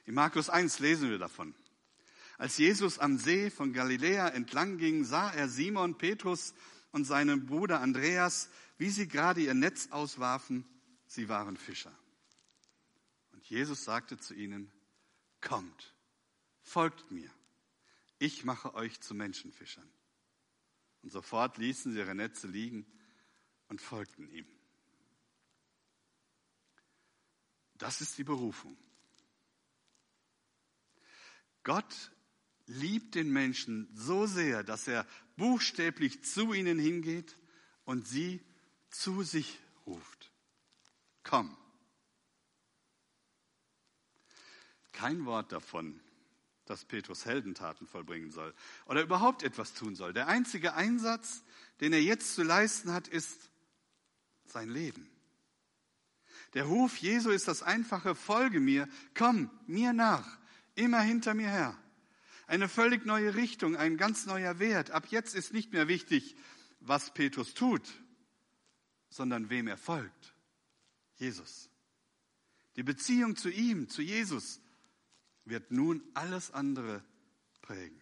In 0.06 0.14
Markus 0.14 0.48
1 0.48 0.78
lesen 0.78 1.10
wir 1.10 1.18
davon. 1.18 1.54
Als 2.38 2.56
Jesus 2.56 2.98
am 2.98 3.18
See 3.18 3.50
von 3.50 3.74
Galiläa 3.74 4.28
entlang 4.28 4.78
ging, 4.78 5.04
sah 5.04 5.30
er 5.30 5.50
Simon, 5.50 5.98
Petrus 5.98 6.54
und 6.90 7.04
seinen 7.04 7.44
Bruder 7.44 7.82
Andreas, 7.82 8.48
wie 8.78 8.88
sie 8.88 9.08
gerade 9.08 9.42
ihr 9.42 9.52
Netz 9.52 9.88
auswarfen. 9.90 10.64
Sie 11.06 11.28
waren 11.28 11.58
Fischer. 11.58 11.92
Und 13.32 13.44
Jesus 13.44 13.84
sagte 13.84 14.16
zu 14.16 14.32
ihnen, 14.32 14.72
kommt, 15.42 15.94
folgt 16.62 17.10
mir. 17.10 17.30
Ich 18.18 18.44
mache 18.46 18.72
euch 18.72 19.02
zu 19.02 19.14
Menschenfischern. 19.14 19.86
Und 21.06 21.12
sofort 21.12 21.56
ließen 21.56 21.92
sie 21.92 22.00
ihre 22.00 22.16
Netze 22.16 22.48
liegen 22.48 22.84
und 23.68 23.80
folgten 23.80 24.28
ihm. 24.28 24.44
Das 27.74 28.00
ist 28.00 28.18
die 28.18 28.24
Berufung. 28.24 28.76
Gott 31.62 32.10
liebt 32.66 33.14
den 33.14 33.30
Menschen 33.32 33.88
so 33.94 34.26
sehr, 34.26 34.64
dass 34.64 34.88
er 34.88 35.06
buchstäblich 35.36 36.24
zu 36.24 36.52
ihnen 36.52 36.76
hingeht 36.76 37.36
und 37.84 38.08
sie 38.08 38.44
zu 38.90 39.22
sich 39.22 39.60
ruft. 39.86 40.32
Komm. 41.22 41.56
Kein 44.90 45.24
Wort 45.24 45.52
davon, 45.52 46.00
dass 46.66 46.84
Petrus 46.84 47.24
Heldentaten 47.24 47.86
vollbringen 47.86 48.30
soll 48.30 48.54
oder 48.86 49.02
überhaupt 49.02 49.42
etwas 49.42 49.72
tun 49.72 49.96
soll. 49.96 50.12
Der 50.12 50.28
einzige 50.28 50.74
Einsatz, 50.74 51.42
den 51.80 51.92
er 51.92 52.02
jetzt 52.02 52.34
zu 52.34 52.42
leisten 52.42 52.92
hat, 52.92 53.08
ist 53.08 53.50
sein 54.44 54.68
Leben. 54.68 55.08
Der 56.54 56.64
Ruf 56.64 56.96
Jesu 56.98 57.30
ist 57.30 57.48
das 57.48 57.62
einfache 57.62 58.14
Folge 58.14 58.60
mir, 58.60 58.88
komm 59.14 59.50
mir 59.66 59.92
nach, 59.92 60.38
immer 60.74 61.00
hinter 61.00 61.34
mir 61.34 61.48
her. 61.48 61.78
Eine 62.46 62.68
völlig 62.68 63.04
neue 63.04 63.34
Richtung, 63.34 63.76
ein 63.76 63.96
ganz 63.96 64.26
neuer 64.26 64.58
Wert. 64.58 64.90
Ab 64.90 65.06
jetzt 65.10 65.34
ist 65.34 65.52
nicht 65.52 65.72
mehr 65.72 65.88
wichtig, 65.88 66.36
was 66.80 67.12
Petrus 67.12 67.54
tut, 67.54 67.82
sondern 69.08 69.50
wem 69.50 69.66
er 69.66 69.76
folgt. 69.76 70.34
Jesus. 71.16 71.68
Die 72.76 72.82
Beziehung 72.82 73.36
zu 73.36 73.50
ihm, 73.50 73.88
zu 73.88 74.02
Jesus, 74.02 74.60
wird 75.46 75.70
nun 75.70 76.02
alles 76.14 76.50
andere 76.50 77.02
prägen. 77.62 78.00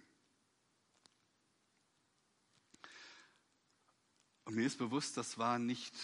Und 4.45 4.57
mir 4.57 4.67
ist 4.67 4.79
bewusst, 4.79 5.17
das 5.17 5.39
war 5.39 5.59
nicht 5.59 5.95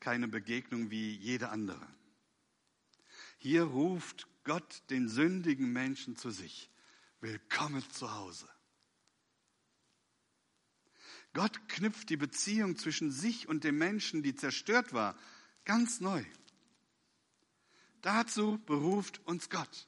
keine 0.00 0.28
Begegnung 0.28 0.90
wie 0.90 1.14
jede 1.16 1.50
andere. 1.50 1.86
Hier 3.38 3.64
ruft 3.64 4.26
Gott 4.44 4.82
den 4.90 5.08
sündigen 5.08 5.72
Menschen 5.72 6.16
zu 6.16 6.30
sich. 6.30 6.70
Willkommen 7.20 7.88
zu 7.90 8.12
Hause. 8.14 8.48
Gott 11.34 11.68
knüpft 11.68 12.08
die 12.10 12.16
Beziehung 12.16 12.76
zwischen 12.76 13.10
sich 13.10 13.48
und 13.48 13.64
dem 13.64 13.76
Menschen, 13.78 14.22
die 14.22 14.34
zerstört 14.34 14.92
war, 14.92 15.16
ganz 15.64 16.00
neu. 16.00 16.24
Dazu 18.00 18.58
beruft 18.64 19.18
uns 19.26 19.50
Gott 19.50 19.87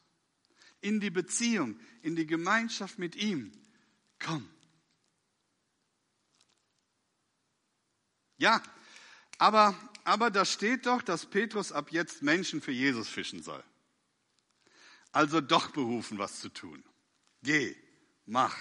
in 0.81 1.01
die 1.01 1.11
Beziehung, 1.11 1.79
in 2.03 2.17
die 2.17 2.27
Gemeinschaft 2.27 2.99
mit 2.99 3.17
ihm. 3.17 3.53
Komm. 4.19 4.49
Ja, 8.37 8.63
aber, 9.39 9.75
aber 10.05 10.31
da 10.31 10.45
steht 10.45 10.87
doch, 10.87 11.03
dass 11.03 11.27
Petrus 11.27 11.73
ab 11.73 11.93
jetzt 11.93 12.23
Menschen 12.23 12.61
für 12.61 12.73
Jesus 12.73 13.09
fischen 13.09 13.43
soll. 13.43 13.63
Also 15.13 15.41
doch 15.41 15.71
berufen, 15.71 16.19
was 16.19 16.41
zu 16.41 16.49
tun. 16.49 16.83
Geh, 17.43 17.77
mach. 18.27 18.57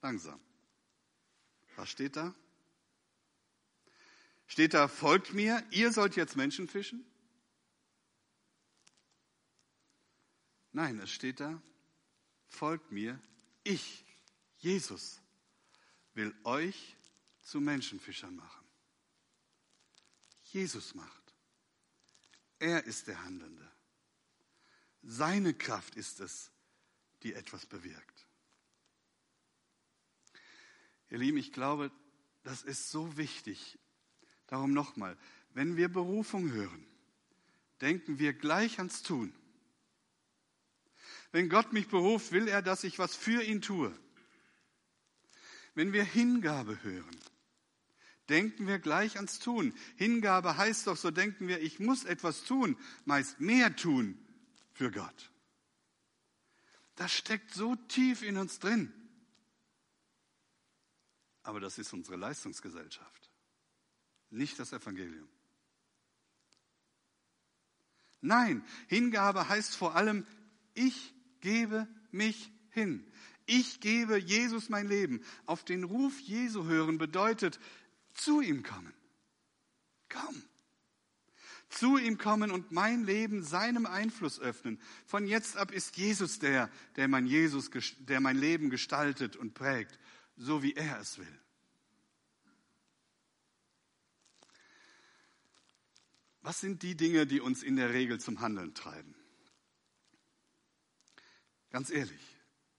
Langsam. 0.00 0.40
Was 1.76 1.90
steht 1.90 2.16
da? 2.16 2.34
Steht 4.46 4.74
da, 4.74 4.88
folgt 4.88 5.34
mir, 5.34 5.62
ihr 5.70 5.92
sollt 5.92 6.16
jetzt 6.16 6.36
Menschen 6.36 6.68
fischen? 6.68 7.04
Nein, 10.74 10.98
es 10.98 11.12
steht 11.12 11.38
da, 11.38 11.62
folgt 12.48 12.90
mir, 12.90 13.20
ich, 13.62 14.04
Jesus, 14.58 15.22
will 16.14 16.34
euch 16.42 16.96
zu 17.42 17.60
Menschenfischern 17.60 18.34
machen. 18.34 18.66
Jesus 20.42 20.96
macht. 20.96 21.32
Er 22.58 22.84
ist 22.84 23.06
der 23.06 23.22
Handelnde. 23.22 23.70
Seine 25.04 25.54
Kraft 25.54 25.94
ist 25.94 26.18
es, 26.18 26.50
die 27.22 27.34
etwas 27.34 27.66
bewirkt. 27.66 28.26
Ihr 31.08 31.18
Lieben, 31.18 31.38
ich 31.38 31.52
glaube, 31.52 31.92
das 32.42 32.62
ist 32.62 32.90
so 32.90 33.16
wichtig. 33.16 33.78
Darum 34.48 34.72
nochmal, 34.72 35.16
wenn 35.50 35.76
wir 35.76 35.88
Berufung 35.88 36.50
hören, 36.50 36.84
denken 37.80 38.18
wir 38.18 38.32
gleich 38.32 38.78
ans 38.78 39.04
Tun. 39.04 39.32
Wenn 41.34 41.48
Gott 41.48 41.72
mich 41.72 41.88
beruft, 41.88 42.30
will 42.30 42.46
er, 42.46 42.62
dass 42.62 42.84
ich 42.84 43.00
was 43.00 43.16
für 43.16 43.42
ihn 43.42 43.60
tue. 43.60 43.92
Wenn 45.74 45.92
wir 45.92 46.04
Hingabe 46.04 46.80
hören, 46.84 47.16
denken 48.28 48.68
wir 48.68 48.78
gleich 48.78 49.16
ans 49.16 49.40
Tun. 49.40 49.74
Hingabe 49.96 50.56
heißt 50.56 50.86
doch, 50.86 50.96
so 50.96 51.10
denken 51.10 51.48
wir, 51.48 51.60
ich 51.60 51.80
muss 51.80 52.04
etwas 52.04 52.44
tun, 52.44 52.78
meist 53.04 53.40
mehr 53.40 53.74
tun 53.74 54.16
für 54.74 54.92
Gott. 54.92 55.32
Das 56.94 57.12
steckt 57.12 57.52
so 57.52 57.74
tief 57.74 58.22
in 58.22 58.36
uns 58.36 58.60
drin. 58.60 58.92
Aber 61.42 61.58
das 61.58 61.78
ist 61.78 61.92
unsere 61.92 62.14
Leistungsgesellschaft, 62.14 63.28
nicht 64.30 64.56
das 64.60 64.72
Evangelium. 64.72 65.28
Nein, 68.20 68.64
Hingabe 68.86 69.48
heißt 69.48 69.74
vor 69.74 69.96
allem, 69.96 70.24
ich 70.74 71.12
gebe 71.44 71.86
mich 72.10 72.50
hin. 72.70 73.06
Ich 73.46 73.80
gebe 73.80 74.16
Jesus 74.16 74.70
mein 74.70 74.88
Leben. 74.88 75.22
Auf 75.44 75.64
den 75.64 75.84
Ruf 75.84 76.18
Jesu 76.20 76.64
hören 76.64 76.98
bedeutet 76.98 77.60
zu 78.14 78.40
ihm 78.40 78.62
kommen. 78.62 78.94
Komm. 80.08 80.42
Zu 81.68 81.98
ihm 81.98 82.18
kommen 82.18 82.50
und 82.50 82.72
mein 82.72 83.04
Leben 83.04 83.42
seinem 83.42 83.84
Einfluss 83.84 84.40
öffnen. 84.40 84.80
Von 85.06 85.26
jetzt 85.26 85.56
ab 85.56 85.70
ist 85.70 85.96
Jesus 85.96 86.38
der, 86.38 86.70
der 86.96 87.08
mein, 87.08 87.26
Jesus, 87.26 87.70
der 87.98 88.20
mein 88.20 88.36
Leben 88.36 88.70
gestaltet 88.70 89.36
und 89.36 89.54
prägt, 89.54 89.98
so 90.36 90.62
wie 90.62 90.72
er 90.72 90.98
es 91.00 91.18
will. 91.18 91.40
Was 96.40 96.60
sind 96.60 96.82
die 96.82 96.96
Dinge, 96.96 97.26
die 97.26 97.40
uns 97.40 97.62
in 97.62 97.76
der 97.76 97.90
Regel 97.90 98.20
zum 98.20 98.40
Handeln 98.40 98.74
treiben? 98.74 99.14
Ganz 101.74 101.90
ehrlich, 101.90 102.36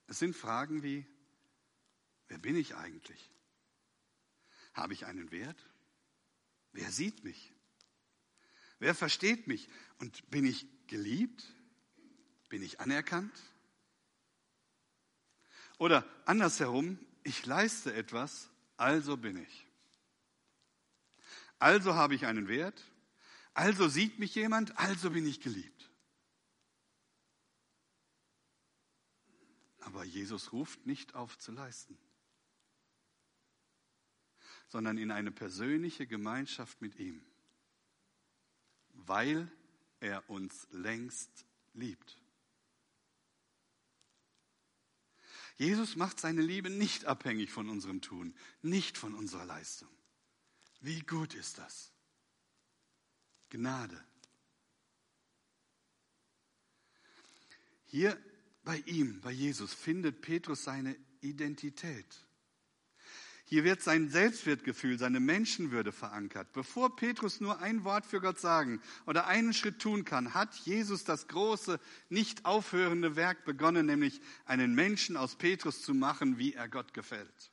es 0.07 0.19
sind 0.19 0.37
Fragen 0.37 0.81
wie, 0.81 1.05
wer 2.29 2.37
bin 2.37 2.55
ich 2.55 2.77
eigentlich? 2.77 3.29
Habe 4.73 4.93
ich 4.93 5.05
einen 5.05 5.31
Wert? 5.31 5.61
Wer 6.71 6.89
sieht 6.89 7.25
mich? 7.25 7.53
Wer 8.79 8.95
versteht 8.95 9.47
mich? 9.47 9.67
Und 9.99 10.29
bin 10.29 10.45
ich 10.45 10.65
geliebt? 10.87 11.43
Bin 12.47 12.63
ich 12.63 12.79
anerkannt? 12.79 13.37
Oder 15.77 16.07
andersherum, 16.23 16.97
ich 17.23 17.45
leiste 17.45 17.93
etwas, 17.93 18.49
also 18.77 19.17
bin 19.17 19.35
ich. 19.35 19.67
Also 21.59 21.95
habe 21.95 22.15
ich 22.15 22.27
einen 22.27 22.47
Wert, 22.47 22.81
also 23.53 23.89
sieht 23.89 24.19
mich 24.19 24.35
jemand, 24.35 24.79
also 24.79 25.09
bin 25.09 25.27
ich 25.27 25.41
geliebt. 25.41 25.91
Aber 29.85 30.03
Jesus 30.03 30.51
ruft 30.51 30.87
nicht 30.87 31.13
auf 31.13 31.37
zu 31.37 31.51
leisten, 31.51 31.95
sondern 34.67 34.97
in 34.97 35.11
eine 35.11 35.31
persönliche 35.31 36.07
Gemeinschaft 36.07 36.81
mit 36.81 36.95
ihm, 36.95 37.23
weil 38.89 39.49
er 39.99 40.27
uns 40.27 40.67
längst 40.71 41.45
liebt. 41.73 42.19
Jesus 45.57 45.95
macht 45.95 46.19
seine 46.19 46.41
Liebe 46.41 46.71
nicht 46.71 47.05
abhängig 47.05 47.51
von 47.51 47.69
unserem 47.69 48.01
Tun, 48.01 48.35
nicht 48.63 48.97
von 48.97 49.13
unserer 49.13 49.45
Leistung. 49.45 49.89
Wie 50.81 51.01
gut 51.01 51.35
ist 51.35 51.59
das? 51.59 51.91
Gnade. 53.51 54.03
Hier 57.85 58.19
bei 58.65 58.83
ihm, 58.85 59.21
bei 59.21 59.31
Jesus, 59.31 59.73
findet 59.73 60.21
Petrus 60.21 60.63
seine 60.63 60.97
Identität. 61.21 62.25
Hier 63.47 63.63
wird 63.63 63.83
sein 63.83 64.09
Selbstwertgefühl, 64.09 64.97
seine 64.97 65.19
Menschenwürde 65.19 65.91
verankert. 65.91 66.51
Bevor 66.51 66.95
Petrus 66.95 67.39
nur 67.39 67.59
ein 67.59 67.83
Wort 67.83 68.07
für 68.07 68.19
Gott 68.19 68.39
sagen 68.39 68.81
oder 69.05 69.27
einen 69.27 69.53
Schritt 69.53 69.79
tun 69.79 70.03
kann, 70.03 70.33
hat 70.33 70.55
Jesus 70.55 71.03
das 71.03 71.27
große, 71.27 71.79
nicht 72.09 72.43
aufhörende 72.45 73.15
Werk 73.15 73.45
begonnen, 73.45 73.85
nämlich 73.85 74.19
einen 74.45 74.73
Menschen 74.73 75.15
aus 75.15 75.35
Petrus 75.35 75.83
zu 75.83 75.93
machen, 75.93 76.39
wie 76.39 76.53
er 76.53 76.67
Gott 76.67 76.95
gefällt. 76.95 77.51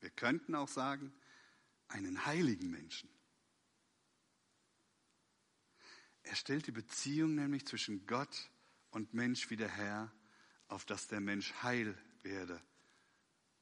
Wir 0.00 0.10
könnten 0.10 0.56
auch 0.56 0.68
sagen, 0.68 1.12
einen 1.86 2.26
heiligen 2.26 2.68
Menschen. 2.68 3.08
Er 6.24 6.34
stellt 6.34 6.66
die 6.66 6.72
Beziehung 6.72 7.36
nämlich 7.36 7.64
zwischen 7.66 8.06
Gott 8.06 8.50
und 8.92 9.12
Mensch 9.14 9.50
wieder 9.50 9.68
her, 9.68 10.12
auf 10.68 10.84
dass 10.84 11.08
der 11.08 11.20
Mensch 11.20 11.52
heil 11.62 11.98
werde 12.22 12.62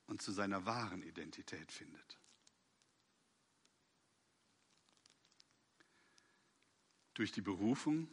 und 0.07 0.21
zu 0.21 0.33
seiner 0.33 0.67
wahren 0.67 1.03
Identität 1.03 1.73
findet. 1.73 2.19
Durch 7.15 7.33
die 7.33 7.43
Berufung 7.43 8.09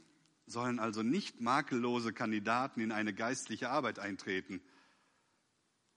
sollen 0.45 0.79
also 0.79 1.03
nicht 1.03 1.41
makellose 1.41 2.13
Kandidaten 2.13 2.79
in 2.79 2.91
eine 2.91 3.13
geistliche 3.13 3.69
Arbeit 3.69 3.99
eintreten, 3.99 4.61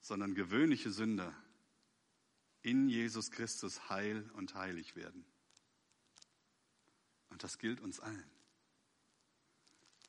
sondern 0.01 0.35
gewöhnliche 0.35 0.91
Sünder 0.91 1.33
in 2.61 2.89
Jesus 2.89 3.31
Christus 3.31 3.89
heil 3.89 4.29
und 4.33 4.55
heilig 4.55 4.95
werden. 4.95 5.25
Und 7.29 7.43
das 7.43 7.57
gilt 7.57 7.79
uns 7.79 7.99
allen. 7.99 8.40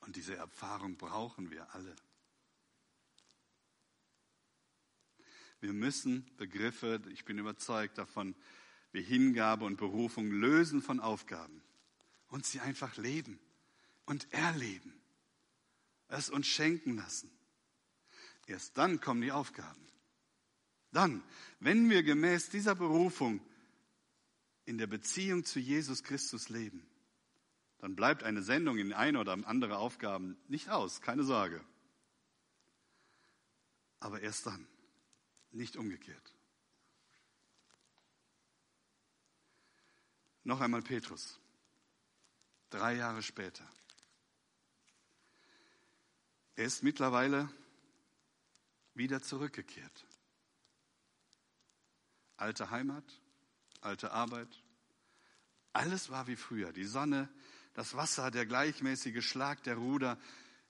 Und 0.05 0.15
diese 0.15 0.35
Erfahrung 0.35 0.97
brauchen 0.97 1.49
wir 1.49 1.73
alle. 1.73 1.95
Wir 5.61 5.71
müssen 5.71 6.29
Begriffe, 6.35 7.01
ich 7.09 7.23
bin 7.23 7.37
überzeugt 7.37 7.97
davon, 7.97 8.35
wie 8.91 9.01
Hingabe 9.01 9.63
und 9.63 9.77
Berufung 9.77 10.29
lösen 10.29 10.81
von 10.81 10.99
Aufgaben 10.99 11.63
und 12.27 12.45
sie 12.45 12.59
einfach 12.59 12.97
leben 12.97 13.39
und 14.05 14.31
erleben. 14.33 14.93
Es 16.09 16.29
uns 16.29 16.47
schenken 16.47 16.97
lassen. 16.97 17.31
Erst 18.45 18.77
dann 18.77 18.99
kommen 18.99 19.21
die 19.21 19.31
Aufgaben. 19.31 19.87
Dann, 20.91 21.23
wenn 21.59 21.89
wir 21.89 22.03
gemäß 22.03 22.49
dieser 22.49 22.75
Berufung 22.75 23.39
in 24.65 24.77
der 24.77 24.87
Beziehung 24.87 25.45
zu 25.45 25.59
Jesus 25.59 26.03
Christus 26.03 26.49
leben, 26.49 26.85
dann 27.83 27.97
bleibt 27.97 28.23
eine 28.23 28.41
Sendung 28.41 28.77
in 28.77 28.93
eine 28.93 29.19
oder 29.19 29.33
andere 29.45 29.77
Aufgaben 29.77 30.37
nicht 30.47 30.69
aus, 30.69 31.01
keine 31.01 31.25
Sorge. 31.25 31.61
Aber 33.99 34.21
erst 34.21 34.45
dann, 34.45 34.65
nicht 35.51 35.75
umgekehrt. 35.75 36.33
Noch 40.45 40.61
einmal 40.61 40.81
Petrus, 40.81 41.41
drei 42.69 42.95
Jahre 42.95 43.21
später. 43.21 43.69
Er 46.55 46.63
ist 46.63 46.83
mittlerweile 46.83 47.49
wieder 48.93 49.21
zurückgekehrt. 49.21 50.05
Alte 52.37 52.69
Heimat, 52.69 53.19
alte 53.81 54.13
Arbeit, 54.13 54.63
alles 55.73 56.09
war 56.09 56.27
wie 56.27 56.37
früher. 56.37 56.71
Die 56.71 56.85
Sonne, 56.85 57.27
das 57.73 57.95
Wasser, 57.95 58.31
der 58.31 58.45
gleichmäßige 58.45 59.25
Schlag 59.25 59.63
der 59.63 59.75
Ruder. 59.75 60.19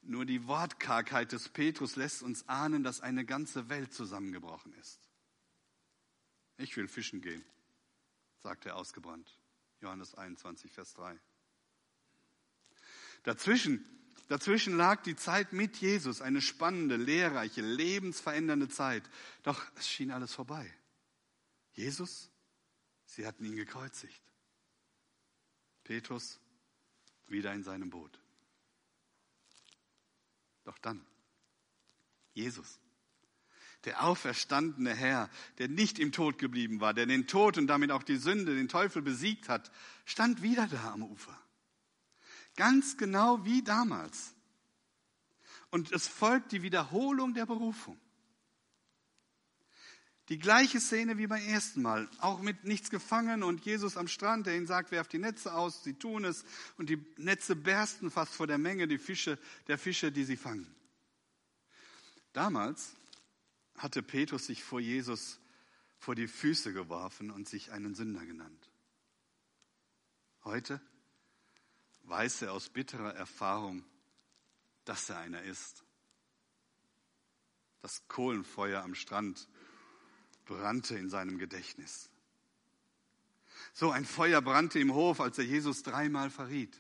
Nur 0.02 0.26
die 0.26 0.48
Wortkargheit 0.48 1.32
des 1.32 1.50
Petrus 1.50 1.96
lässt 1.96 2.24
uns 2.24 2.48
ahnen, 2.48 2.84
dass 2.84 3.02
eine 3.02 3.26
ganze 3.26 3.70
Welt 3.70 3.94
zusammengebrochen 3.94 4.74
ist. 4.74 5.00
Ich 6.58 6.76
will 6.78 6.88
fischen 6.88 7.22
gehen, 7.22 7.44
sagt 8.42 8.66
er 8.66 8.76
ausgebrannt. 8.76 9.38
Johannes 9.82 10.16
21, 10.16 10.72
Vers 10.72 10.94
3. 10.94 11.20
Dazwischen, 13.24 13.84
dazwischen 14.28 14.78
lag 14.78 15.02
die 15.04 15.16
Zeit 15.16 15.54
mit 15.54 15.78
Jesus, 15.78 16.22
eine 16.22 16.42
spannende, 16.42 16.96
lehrreiche, 16.96 17.62
lebensverändernde 17.62 18.70
Zeit. 18.70 19.10
Doch 19.44 19.62
es 19.76 19.90
schien 19.90 20.12
alles 20.12 20.34
vorbei. 20.34 20.72
Jesus, 21.74 22.30
sie 23.06 23.26
hatten 23.26 23.46
ihn 23.46 23.56
gekreuzigt. 23.56 24.22
Petrus, 25.84 26.40
wieder 27.28 27.54
in 27.54 27.64
seinem 27.64 27.90
Boot. 27.90 28.20
Doch 30.64 30.78
dann, 30.78 31.06
Jesus, 32.34 32.80
der 33.86 34.04
auferstandene 34.04 34.94
Herr, 34.94 35.30
der 35.58 35.68
nicht 35.68 36.00
im 36.00 36.12
Tod 36.12 36.38
geblieben 36.38 36.80
war, 36.80 36.94
der 36.94 37.06
den 37.06 37.28
Tod 37.28 37.58
und 37.58 37.68
damit 37.68 37.92
auch 37.92 38.04
die 38.04 38.18
Sünde, 38.18 38.56
den 38.56 38.70
Teufel 38.70 39.02
besiegt 39.02 39.50
hat, 39.50 39.72
stand 40.06 40.42
wieder 40.42 40.68
da 40.68 40.94
am 40.94 41.04
Ufer. 41.04 41.38
Ganz 42.56 42.98
genau 42.98 43.44
wie 43.46 43.64
damals. 43.64 44.36
Und 45.70 45.92
es 45.92 46.08
folgt 46.08 46.52
die 46.52 46.62
Wiederholung 46.62 47.34
der 47.34 47.46
Berufung. 47.46 48.00
Die 50.30 50.40
gleiche 50.40 50.80
Szene 50.80 51.18
wie 51.18 51.28
beim 51.28 51.46
ersten 51.46 51.82
Mal, 51.82 52.10
auch 52.20 52.42
mit 52.42 52.64
nichts 52.64 52.90
gefangen 52.90 53.44
und 53.44 53.66
Jesus 53.66 53.98
am 53.98 54.08
Strand, 54.08 54.48
der 54.48 54.56
ihnen 54.56 54.68
sagt, 54.68 54.92
werft 54.92 55.12
die 55.12 55.20
Netze 55.20 55.54
aus, 55.54 55.84
sie 55.84 55.96
tun 55.96 56.24
es 56.24 56.46
und 56.78 56.90
die 56.90 57.06
Netze 57.18 57.56
bersten 57.56 58.10
fast 58.10 58.34
vor 58.34 58.48
der 58.48 58.58
Menge 58.58 58.88
die 58.88 58.98
Fische, 58.98 59.38
der 59.68 59.78
Fische, 59.78 60.14
die 60.14 60.24
sie 60.24 60.38
fangen. 60.38 60.74
Damals 62.32 62.96
hatte 63.78 64.02
Petrus 64.02 64.46
sich 64.46 64.64
vor 64.64 64.80
Jesus 64.80 65.40
vor 66.00 66.16
die 66.16 66.28
Füße 66.28 66.74
geworfen 66.74 67.30
und 67.30 67.48
sich 67.48 67.72
einen 67.72 67.96
Sünder 67.96 68.26
genannt. 68.26 68.70
Heute 70.44 70.82
weiß 72.04 72.44
er 72.44 72.54
aus 72.54 72.70
bitterer 72.70 73.16
Erfahrung, 73.16 73.86
dass 74.86 75.10
er 75.10 75.20
einer 75.20 75.44
ist. 75.44 75.84
Das 77.82 78.08
Kohlenfeuer 78.08 78.82
am 78.82 78.96
Strand 78.96 79.48
brannte 80.46 80.98
in 80.98 81.10
seinem 81.10 81.38
Gedächtnis. 81.38 82.10
So 83.74 83.92
ein 83.92 84.06
Feuer 84.06 84.42
brannte 84.42 84.80
im 84.80 84.94
Hof, 84.94 85.20
als 85.20 85.38
er 85.38 85.46
Jesus 85.46 85.84
dreimal 85.84 86.30
verriet. 86.30 86.80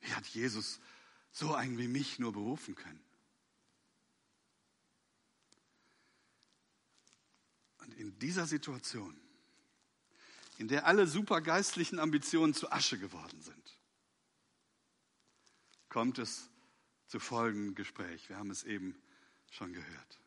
Wie 0.00 0.12
hat 0.14 0.26
Jesus 0.26 0.80
so 1.32 1.54
einen 1.54 1.78
wie 1.78 1.88
mich 1.88 2.18
nur 2.18 2.32
berufen 2.32 2.74
können? 2.74 3.02
Und 7.78 7.94
in 7.94 8.18
dieser 8.18 8.46
Situation, 8.46 9.18
in 10.58 10.68
der 10.68 10.86
alle 10.86 11.06
supergeistlichen 11.06 11.98
Ambitionen 11.98 12.54
zu 12.54 12.70
Asche 12.70 12.98
geworden 12.98 13.40
sind, 13.40 13.78
kommt 15.88 16.18
es 16.18 16.48
zu 17.08 17.18
folgendem 17.18 17.74
Gespräch. 17.74 18.28
Wir 18.28 18.36
haben 18.36 18.50
es 18.50 18.62
eben 18.62 18.94
schon 19.50 19.72
gehört. 19.72 20.19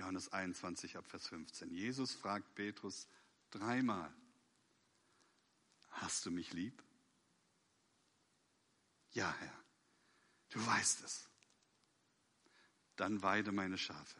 Johannes 0.00 0.32
21 0.32 0.96
ab 0.96 1.06
Vers 1.06 1.28
15. 1.28 1.74
Jesus 1.74 2.14
fragt 2.14 2.54
Petrus 2.54 3.06
dreimal, 3.50 4.10
hast 5.90 6.24
du 6.24 6.30
mich 6.30 6.54
lieb? 6.54 6.82
Ja, 9.12 9.30
Herr, 9.40 9.64
du 10.48 10.66
weißt 10.66 11.02
es. 11.02 11.28
Dann 12.96 13.22
weide 13.22 13.52
meine 13.52 13.76
Schafe. 13.76 14.18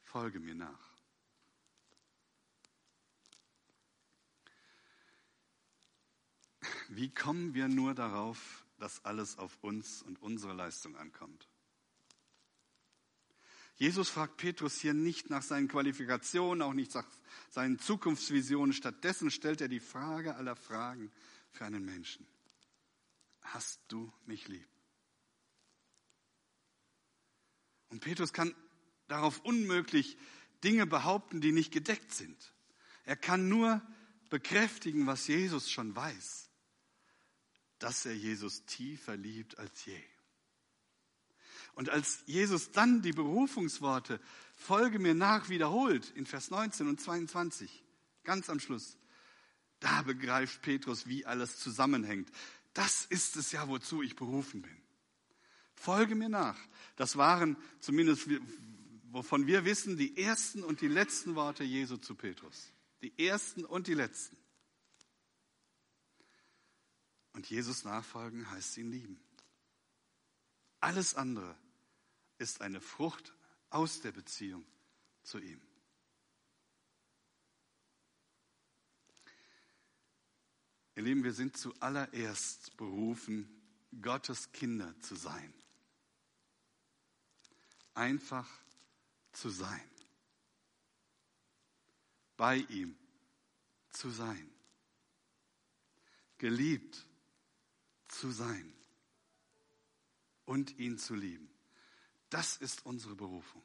Folge 0.00 0.40
mir 0.40 0.54
nach. 0.54 0.90
Wie 6.88 7.12
kommen 7.12 7.52
wir 7.52 7.68
nur 7.68 7.94
darauf, 7.94 8.64
dass 8.78 9.04
alles 9.04 9.36
auf 9.36 9.62
uns 9.62 10.02
und 10.02 10.22
unsere 10.22 10.54
Leistung 10.54 10.96
ankommt? 10.96 11.51
Jesus 13.82 14.10
fragt 14.10 14.36
Petrus 14.36 14.78
hier 14.78 14.94
nicht 14.94 15.28
nach 15.28 15.42
seinen 15.42 15.66
Qualifikationen, 15.66 16.62
auch 16.62 16.72
nicht 16.72 16.94
nach 16.94 17.04
seinen 17.50 17.80
Zukunftsvisionen. 17.80 18.72
Stattdessen 18.72 19.28
stellt 19.32 19.60
er 19.60 19.66
die 19.66 19.80
Frage 19.80 20.36
aller 20.36 20.54
Fragen 20.54 21.10
für 21.50 21.64
einen 21.64 21.84
Menschen. 21.84 22.24
Hast 23.40 23.80
du 23.88 24.12
mich 24.24 24.46
lieb? 24.46 24.68
Und 27.88 27.98
Petrus 27.98 28.32
kann 28.32 28.54
darauf 29.08 29.40
unmöglich 29.40 30.16
Dinge 30.62 30.86
behaupten, 30.86 31.40
die 31.40 31.50
nicht 31.50 31.72
gedeckt 31.72 32.14
sind. 32.14 32.54
Er 33.04 33.16
kann 33.16 33.48
nur 33.48 33.82
bekräftigen, 34.30 35.08
was 35.08 35.26
Jesus 35.26 35.68
schon 35.68 35.96
weiß, 35.96 36.48
dass 37.80 38.06
er 38.06 38.14
Jesus 38.14 38.64
tiefer 38.64 39.16
liebt 39.16 39.58
als 39.58 39.84
je. 39.86 40.00
Und 41.74 41.88
als 41.88 42.22
Jesus 42.26 42.70
dann 42.70 43.02
die 43.02 43.12
Berufungsworte, 43.12 44.20
folge 44.56 44.98
mir 44.98 45.14
nach, 45.14 45.48
wiederholt 45.48 46.10
in 46.10 46.26
Vers 46.26 46.50
19 46.50 46.86
und 46.86 47.00
22, 47.00 47.82
ganz 48.24 48.50
am 48.50 48.60
Schluss, 48.60 48.98
da 49.80 50.02
begreift 50.02 50.62
Petrus, 50.62 51.06
wie 51.06 51.26
alles 51.26 51.58
zusammenhängt. 51.58 52.30
Das 52.74 53.04
ist 53.06 53.36
es 53.36 53.52
ja, 53.52 53.68
wozu 53.68 54.02
ich 54.02 54.16
berufen 54.16 54.62
bin. 54.62 54.76
Folge 55.74 56.14
mir 56.14 56.28
nach. 56.28 56.58
Das 56.96 57.16
waren 57.16 57.56
zumindest, 57.80 58.28
wovon 59.10 59.46
wir 59.46 59.64
wissen, 59.64 59.96
die 59.96 60.16
ersten 60.16 60.62
und 60.62 60.80
die 60.80 60.88
letzten 60.88 61.34
Worte 61.34 61.64
Jesu 61.64 61.96
zu 61.96 62.14
Petrus. 62.14 62.72
Die 63.02 63.18
ersten 63.18 63.64
und 63.64 63.88
die 63.88 63.94
letzten. 63.94 64.36
Und 67.32 67.48
Jesus 67.48 67.84
nachfolgen 67.84 68.48
heißt 68.50 68.76
ihn 68.76 68.90
lieben. 68.90 69.20
Alles 70.80 71.14
andere 71.14 71.56
ist 72.38 72.60
eine 72.60 72.80
Frucht 72.80 73.34
aus 73.70 74.00
der 74.00 74.12
Beziehung 74.12 74.64
zu 75.22 75.38
ihm. 75.38 75.60
Ihr 80.94 81.02
Lieben, 81.02 81.24
wir 81.24 81.32
sind 81.32 81.56
zuallererst 81.56 82.76
berufen, 82.76 83.48
Gottes 84.00 84.52
Kinder 84.52 84.98
zu 85.00 85.14
sein. 85.14 85.52
Einfach 87.94 88.48
zu 89.32 89.48
sein. 89.48 89.90
Bei 92.36 92.56
ihm 92.56 92.96
zu 93.90 94.10
sein. 94.10 94.50
Geliebt 96.38 97.06
zu 98.08 98.30
sein 98.30 98.72
und 100.44 100.78
ihn 100.78 100.98
zu 100.98 101.14
lieben. 101.14 101.51
Das 102.32 102.56
ist 102.56 102.86
unsere 102.86 103.14
Berufung. 103.14 103.62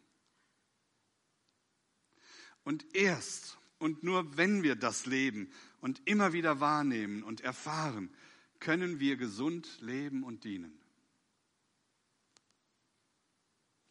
Und 2.66 2.94
erst 2.94 3.58
und 3.80 4.04
nur 4.04 4.36
wenn 4.36 4.62
wir 4.62 4.76
das 4.76 5.06
leben 5.06 5.50
und 5.80 6.02
immer 6.06 6.34
wieder 6.34 6.60
wahrnehmen 6.60 7.24
und 7.24 7.40
erfahren, 7.40 8.14
können 8.60 9.00
wir 9.00 9.16
gesund 9.16 9.80
leben 9.80 10.24
und 10.24 10.44
dienen. 10.44 10.78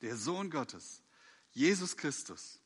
Der 0.03 0.17
Sohn 0.17 0.51
Gottes, 0.51 1.03
Jesus 1.53 1.97
Christus, 1.97 2.61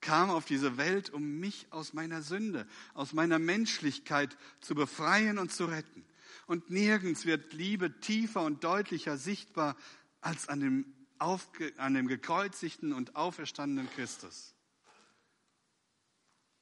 kam 0.00 0.30
auf 0.30 0.44
diese 0.44 0.76
Welt, 0.76 1.10
um 1.10 1.40
mich 1.40 1.66
aus 1.72 1.92
meiner 1.92 2.22
Sünde, 2.22 2.68
aus 2.94 3.14
meiner 3.14 3.40
Menschlichkeit 3.40 4.38
zu 4.60 4.76
befreien 4.76 5.38
und 5.38 5.52
zu 5.52 5.64
retten. 5.64 6.04
Und 6.46 6.70
nirgends 6.70 7.26
wird 7.26 7.52
Liebe 7.52 7.98
tiefer 7.98 8.42
und 8.44 8.62
deutlicher 8.62 9.18
sichtbar 9.18 9.76
als 10.20 10.48
an 10.48 10.60
dem, 10.60 10.99
aufge, 11.20 11.72
an 11.78 11.94
dem 11.94 12.08
gekreuzigten 12.08 12.92
und 12.92 13.16
auferstandenen 13.16 13.90
Christus. 13.90 14.54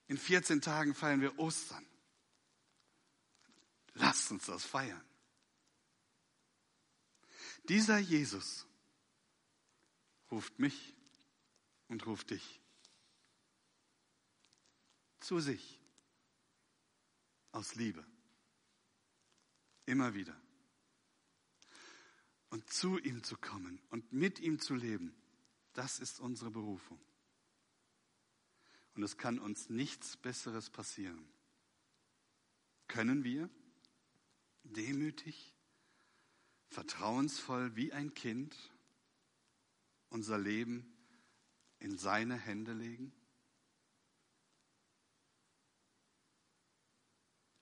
In 0.09 0.19
14 0.19 0.61
Tagen 0.61 0.95
feiern 0.95 1.21
wir 1.21 1.39
Ostern. 1.39 1.85
Lasst 3.95 4.31
uns 4.31 4.47
das 4.47 4.65
feiern. 4.65 5.05
Dieser 7.65 7.99
Jesus 7.99 8.67
ruft 10.31 10.59
mich 10.59 10.95
und 11.89 12.07
ruft 12.07 12.31
dich 12.31 12.61
zu 15.21 15.41
sich 15.41 15.79
aus 17.53 17.75
Liebe. 17.75 18.05
Immer 19.85 20.15
wieder. 20.15 20.35
Und 22.51 22.71
zu 22.71 22.99
ihm 22.99 23.23
zu 23.23 23.37
kommen 23.37 23.81
und 23.91 24.13
mit 24.13 24.41
ihm 24.41 24.59
zu 24.59 24.75
leben, 24.75 25.15
das 25.75 25.99
ist 25.99 26.19
unsere 26.19 26.51
Berufung. 26.51 27.01
Und 28.95 29.03
es 29.03 29.17
kann 29.17 29.39
uns 29.39 29.69
nichts 29.69 30.17
Besseres 30.17 30.71
passieren. 30.71 31.29
Können 32.89 33.23
wir 33.23 33.51
demütig, 34.65 35.55
vertrauensvoll 36.69 37.77
wie 37.77 37.93
ein 37.93 38.15
Kind 38.15 38.57
unser 40.09 40.39
Leben 40.39 40.93
in 41.79 41.97
seine 41.97 42.37
Hände 42.37 42.73
legen? 42.73 43.13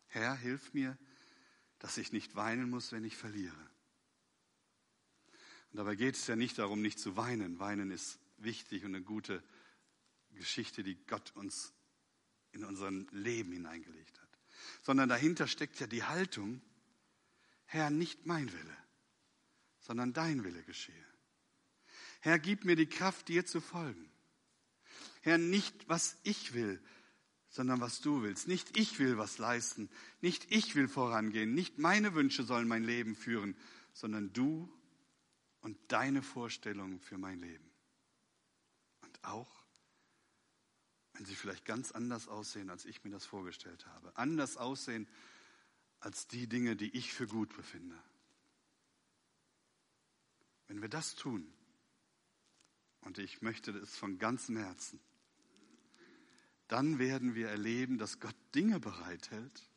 Herr, 0.07 0.35
hilf 0.35 0.73
mir, 0.73 0.97
dass 1.79 1.99
ich 1.99 2.13
nicht 2.13 2.35
weinen 2.35 2.71
muss, 2.71 2.93
wenn 2.93 3.05
ich 3.05 3.17
verliere. 3.17 3.71
Und 5.77 5.81
dabei 5.81 5.97
geht 5.97 6.15
es 6.15 6.27
ja 6.27 6.37
nicht 6.37 6.57
darum, 6.57 6.81
nicht 6.81 6.99
zu 6.99 7.19
weinen. 7.19 7.59
Weinen 7.59 7.91
ist 7.91 8.19
wichtig 8.39 8.87
und 8.87 8.95
eine 8.95 9.05
gute 9.05 9.43
Geschichte, 10.31 10.83
die 10.83 10.95
Gott 11.07 11.37
uns 11.37 11.75
in 12.53 12.65
unser 12.65 12.91
Leben 13.11 13.53
hineingelegt 13.53 14.19
hat. 14.19 14.29
Sondern 14.81 15.11
dahinter 15.11 15.47
steckt 15.47 15.79
ja 15.79 15.87
die 15.87 16.03
Haltung, 16.03 16.63
Herr, 17.67 17.91
nicht 17.91 18.25
mein 18.25 18.51
Wille, 18.51 18.77
sondern 19.81 20.15
dein 20.15 20.45
Wille 20.45 20.63
geschehe. 20.63 20.95
Herr, 22.21 22.39
gib 22.39 22.65
mir 22.65 22.77
die 22.77 22.89
Kraft, 22.89 23.29
dir 23.29 23.45
zu 23.45 23.61
folgen. 23.61 24.11
Herr, 25.21 25.37
nicht 25.37 25.91
was 25.91 26.17
ich 26.23 26.55
will, 26.55 26.83
sondern 27.51 27.83
was 27.83 28.01
du 28.01 28.23
willst. 28.23 28.49
Nicht 28.49 28.79
ich 28.79 28.99
will 28.99 29.19
was 29.19 29.37
leisten, 29.37 29.91
nicht 30.23 30.51
ich 30.51 30.75
will 30.75 30.89
vorangehen, 30.89 31.53
nicht 31.53 31.79
meine 31.79 32.15
Wünsche 32.15 32.45
sollen 32.45 32.67
mein 32.67 32.85
Leben 32.85 33.15
führen, 33.15 33.55
sondern 33.93 34.33
du 34.33 34.73
und 35.67 35.77
deine 35.89 36.23
Vorstellungen 36.23 37.01
für 37.01 37.19
mein 37.19 37.41
Leben. 37.41 37.69
Und 39.01 39.25
auch, 39.25 39.65
wenn 41.15 41.25
sie 41.25 41.35
vielleicht 41.35 41.65
ganz 41.65 41.91
anders 41.91 42.29
aussehen, 42.29 42.71
als 42.71 42.85
ich 42.85 43.03
mir 43.03 43.11
das 43.11 43.27
vorgestellt 43.27 43.85
habe. 43.87 44.17
Anders 44.17 44.59
aussehen 44.59 45.09
als 45.99 46.29
die 46.29 46.47
Dinge, 46.47 46.77
die 46.77 46.97
ich 46.97 47.13
für 47.13 47.27
gut 47.27 47.53
befinde. 47.57 48.01
Wenn 50.69 50.83
wir 50.83 50.89
das 50.89 51.17
tun, 51.17 51.53
und 53.01 53.19
ich 53.19 53.43
möchte 53.43 53.73
es 53.73 53.97
von 53.97 54.21
ganzem 54.21 54.57
Herzen, 54.57 55.01
dann 56.69 57.01
werden 57.01 57.35
wir 57.35 57.49
erleben, 57.49 57.99
dass 57.99 58.21
Gott 58.21 58.37
Dinge 58.55 58.79
bereithält, 58.79 59.69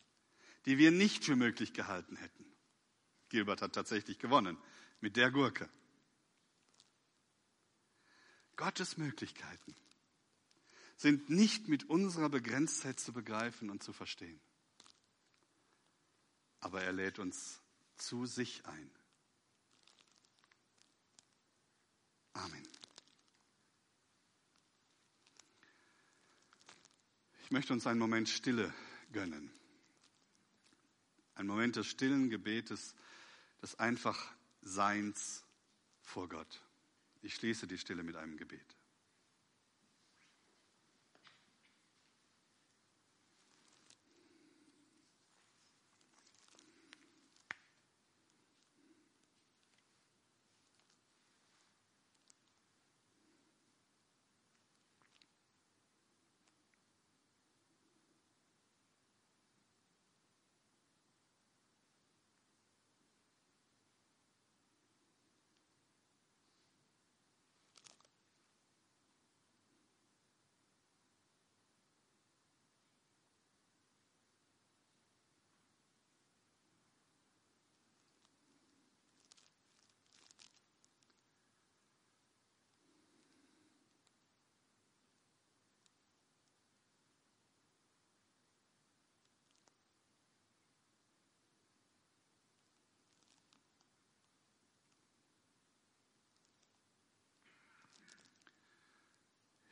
die 0.67 0.77
wir 0.77 0.91
nicht 0.91 1.25
für 1.25 1.35
möglich 1.35 1.73
gehalten 1.73 2.15
hätten. 2.15 2.45
Gilbert 3.29 3.63
hat 3.63 3.73
tatsächlich 3.73 4.19
gewonnen 4.19 4.55
mit 5.01 5.15
der 5.15 5.31
Gurke. 5.31 5.67
Gottes 8.59 8.97
Möglichkeiten 8.97 9.73
sind 10.97 11.29
nicht 11.29 11.69
mit 11.69 11.89
unserer 11.89 12.27
Begrenztheit 12.27 12.99
zu 12.99 13.13
begreifen 13.13 13.69
und 13.69 13.81
zu 13.81 13.93
verstehen. 13.93 14.37
Aber 16.59 16.83
er 16.83 16.91
lädt 16.91 17.19
uns 17.19 17.61
zu 17.95 18.25
sich 18.25 18.65
ein. 18.65 18.91
Amen. 22.33 22.67
Ich 27.43 27.51
möchte 27.51 27.71
uns 27.71 27.87
einen 27.87 27.99
Moment 27.99 28.27
Stille 28.27 28.73
gönnen. 29.13 29.53
Ein 31.35 31.47
Moment 31.47 31.77
des 31.77 31.87
stillen 31.87 32.29
Gebetes, 32.29 32.93
des 33.61 33.79
einfach 33.79 34.33
Seins 34.61 35.45
vor 36.01 36.27
Gott. 36.27 36.61
Ich 37.21 37.35
schließe 37.35 37.67
die 37.67 37.77
Stille 37.77 38.03
mit 38.03 38.15
einem 38.15 38.37
Gebet. 38.37 38.78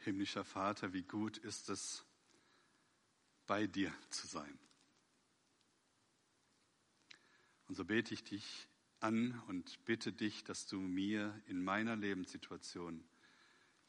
Himmlischer 0.07 0.45
Vater, 0.45 0.93
wie 0.93 1.03
gut 1.03 1.37
ist 1.37 1.69
es, 1.69 2.05
bei 3.45 3.67
dir 3.67 3.93
zu 4.09 4.25
sein. 4.25 4.57
Und 7.67 7.75
so 7.75 7.83
bete 7.83 8.13
ich 8.13 8.23
dich 8.23 8.69
an 9.01 9.37
und 9.47 9.83
bitte 9.83 10.13
dich, 10.13 10.45
dass 10.45 10.65
du 10.65 10.79
mir 10.79 11.37
in 11.47 11.61
meiner 11.61 11.97
Lebenssituation 11.97 13.03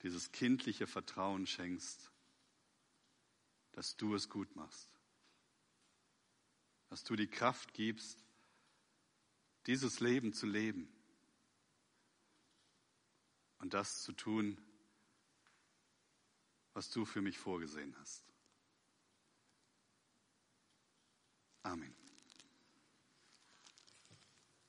dieses 0.02 0.32
kindliche 0.32 0.88
Vertrauen 0.88 1.46
schenkst, 1.46 2.10
dass 3.70 3.96
du 3.96 4.16
es 4.16 4.28
gut 4.28 4.56
machst, 4.56 4.90
dass 6.88 7.04
du 7.04 7.14
die 7.14 7.28
Kraft 7.28 7.74
gibst, 7.74 8.24
dieses 9.68 10.00
Leben 10.00 10.32
zu 10.32 10.46
leben 10.46 10.92
und 13.60 13.72
das 13.72 14.02
zu 14.02 14.12
tun, 14.12 14.60
was 16.74 16.90
du 16.90 17.04
für 17.04 17.20
mich 17.20 17.38
vorgesehen 17.38 17.94
hast. 17.98 18.24
Amen. 21.62 21.97